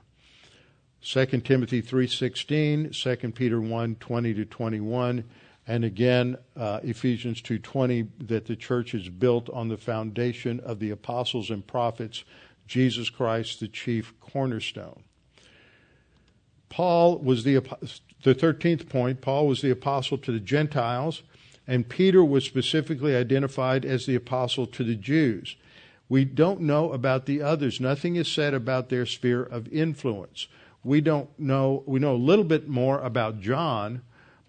[1.02, 5.24] 2 Timothy 3:16, 2 Peter 1:20 to 21,
[5.68, 10.89] and again uh, Ephesians 2:20 that the church is built on the foundation of the
[10.89, 12.24] apostles and prophets,
[12.68, 15.03] Jesus Christ the chief cornerstone.
[16.70, 17.59] Paul was the
[18.24, 21.24] the 13th point, Paul was the apostle to the Gentiles.
[21.70, 25.57] and Peter was specifically identified as the apostle to the Jews.
[26.07, 27.82] We don't know about the others.
[27.82, 30.47] Nothing is said about their sphere of influence.
[30.84, 34.01] We don't know, we know a little bit more about John,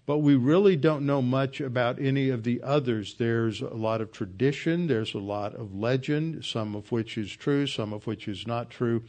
[0.09, 3.13] but we really don't know much about any of the others.
[3.19, 7.67] There's a lot of tradition, there's a lot of legend, some of which is true,
[7.67, 9.03] some of which is not true.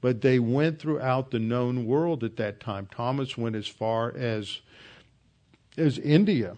[0.00, 2.88] But they went throughout the known world at that time.
[2.90, 4.62] Thomas went as far as
[5.76, 6.56] as India.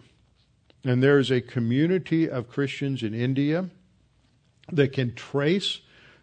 [0.85, 3.69] And there is a community of Christians in India
[4.71, 5.81] that can trace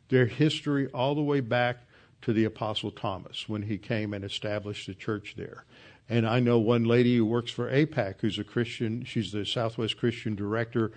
[0.08, 1.82] their history all the way back
[2.22, 5.66] to the Apostle Thomas when he came and established the church there.
[6.08, 9.04] And I know one lady who works for AIPAC who's a Christian.
[9.04, 10.92] She's the Southwest Christian Director,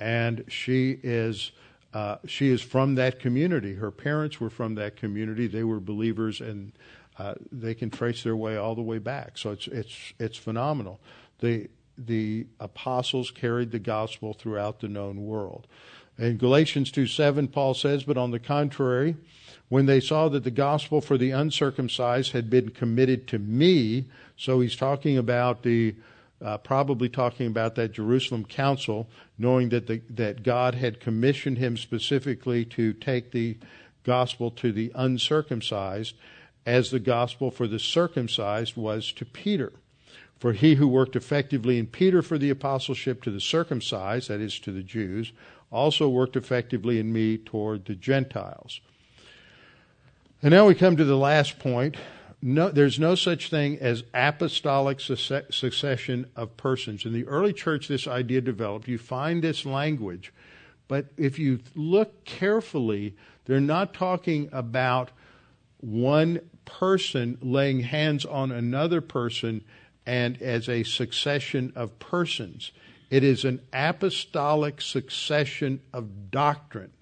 [0.00, 1.52] and she is
[1.94, 3.74] uh, she is from that community.
[3.74, 5.46] Her parents were from that community.
[5.46, 6.72] They were believers, and
[7.18, 9.38] uh, they can trace their way all the way back.
[9.38, 11.00] So it's it's it's phenomenal.
[11.38, 15.66] The the apostles carried the gospel throughout the known world.
[16.18, 19.16] In Galatians 2 7, Paul says, But on the contrary,
[19.68, 24.06] when they saw that the gospel for the uncircumcised had been committed to me,
[24.36, 25.94] so he's talking about the,
[26.42, 31.76] uh, probably talking about that Jerusalem council, knowing that, the, that God had commissioned him
[31.76, 33.58] specifically to take the
[34.04, 36.14] gospel to the uncircumcised,
[36.64, 39.72] as the gospel for the circumcised was to Peter.
[40.38, 44.58] For he who worked effectively in Peter for the apostleship to the circumcised, that is
[44.60, 45.32] to the Jews,
[45.70, 48.80] also worked effectively in me toward the Gentiles.
[50.40, 51.96] And now we come to the last point.
[52.40, 57.04] No, there's no such thing as apostolic succession of persons.
[57.04, 58.86] In the early church, this idea developed.
[58.86, 60.32] You find this language,
[60.86, 63.16] but if you look carefully,
[63.46, 65.10] they're not talking about
[65.78, 69.64] one person laying hands on another person
[70.06, 72.70] and as a succession of persons.
[73.10, 76.92] It is an apostolic succession of doctrine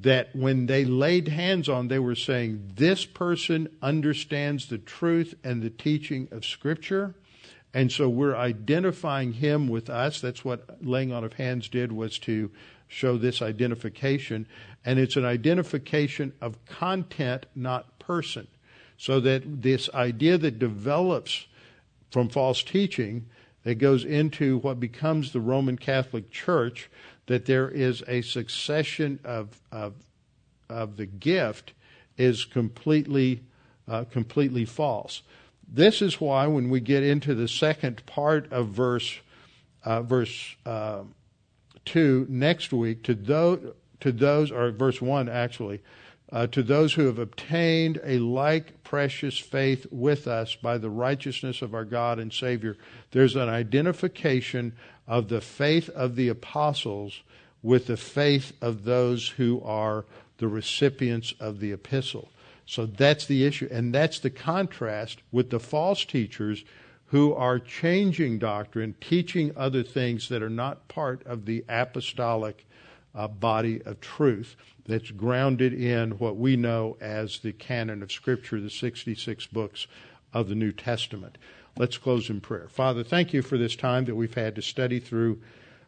[0.00, 5.62] that when they laid hands on, they were saying, This person understands the truth and
[5.62, 7.14] the teaching of Scripture.
[7.72, 10.20] And so we're identifying him with us.
[10.20, 12.50] That's what laying on of hands did was to
[12.86, 14.46] show this identification.
[14.84, 18.46] And it's an identification of content, not person.
[18.96, 21.46] So that this idea that develops
[22.12, 23.26] from false teaching
[23.64, 26.88] that goes into what becomes the Roman Catholic Church,
[27.26, 29.94] that there is a succession of, of,
[30.68, 31.72] of the gift
[32.16, 33.42] is completely,
[33.88, 35.22] uh, completely false.
[35.66, 39.18] This is why when we get into the second part of verse,
[39.84, 41.02] uh, verse uh,
[41.86, 45.80] 2 next week, to those, to those, or verse 1 actually,
[46.32, 51.62] uh, to those who have obtained a like precious faith with us by the righteousness
[51.62, 52.76] of our God and Savior.
[53.12, 54.74] There's an identification
[55.06, 57.22] of the faith of the apostles
[57.62, 60.04] with the faith of those who are
[60.38, 62.30] the recipients of the epistle.
[62.66, 63.68] So that's the issue.
[63.70, 66.64] And that's the contrast with the false teachers
[67.06, 72.66] who are changing doctrine, teaching other things that are not part of the apostolic
[73.14, 78.60] uh, body of truth that's grounded in what we know as the canon of Scripture,
[78.60, 79.86] the 66 books
[80.32, 81.38] of the New Testament.
[81.76, 82.68] Let's close in prayer.
[82.68, 85.40] Father, thank you for this time that we've had to study through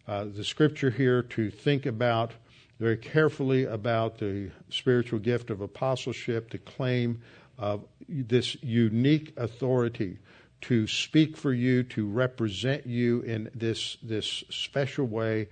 [0.09, 2.33] uh, the Scripture here, to think about
[2.81, 7.23] very carefully about the spiritual gift of apostleship, the claim
[7.57, 10.19] of this unique authority
[10.63, 15.49] to speak for you, to represent you in this, this special way,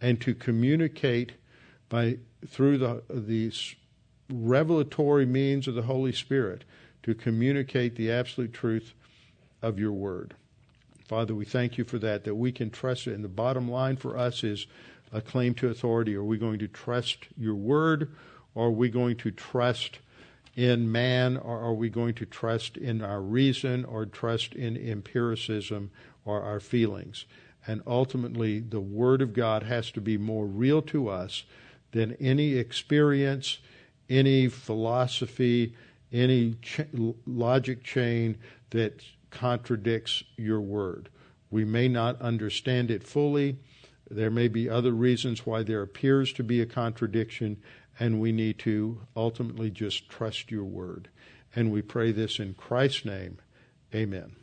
[0.00, 1.32] and to communicate
[1.88, 3.76] by through the these
[4.28, 6.64] revelatory means of the Holy Spirit
[7.04, 8.92] to communicate the absolute truth
[9.66, 10.34] of your word.
[11.08, 13.14] Father, we thank you for that, that we can trust it.
[13.14, 14.66] And the bottom line for us is
[15.12, 16.14] a claim to authority.
[16.14, 18.10] Are we going to trust your word,
[18.54, 19.98] or are we going to trust
[20.54, 25.90] in man, or are we going to trust in our reason, or trust in empiricism
[26.24, 27.24] or our feelings?
[27.66, 31.42] And ultimately, the Word of God has to be more real to us
[31.90, 33.58] than any experience,
[34.08, 35.74] any philosophy,
[36.12, 36.82] any ch-
[37.26, 38.38] logic chain
[38.70, 41.08] that contradicts your Word.
[41.50, 43.58] We may not understand it fully.
[44.10, 47.62] There may be other reasons why there appears to be a contradiction,
[47.98, 51.08] and we need to ultimately just trust your Word.
[51.54, 53.38] And we pray this in Christ's name.
[53.94, 54.36] Amen.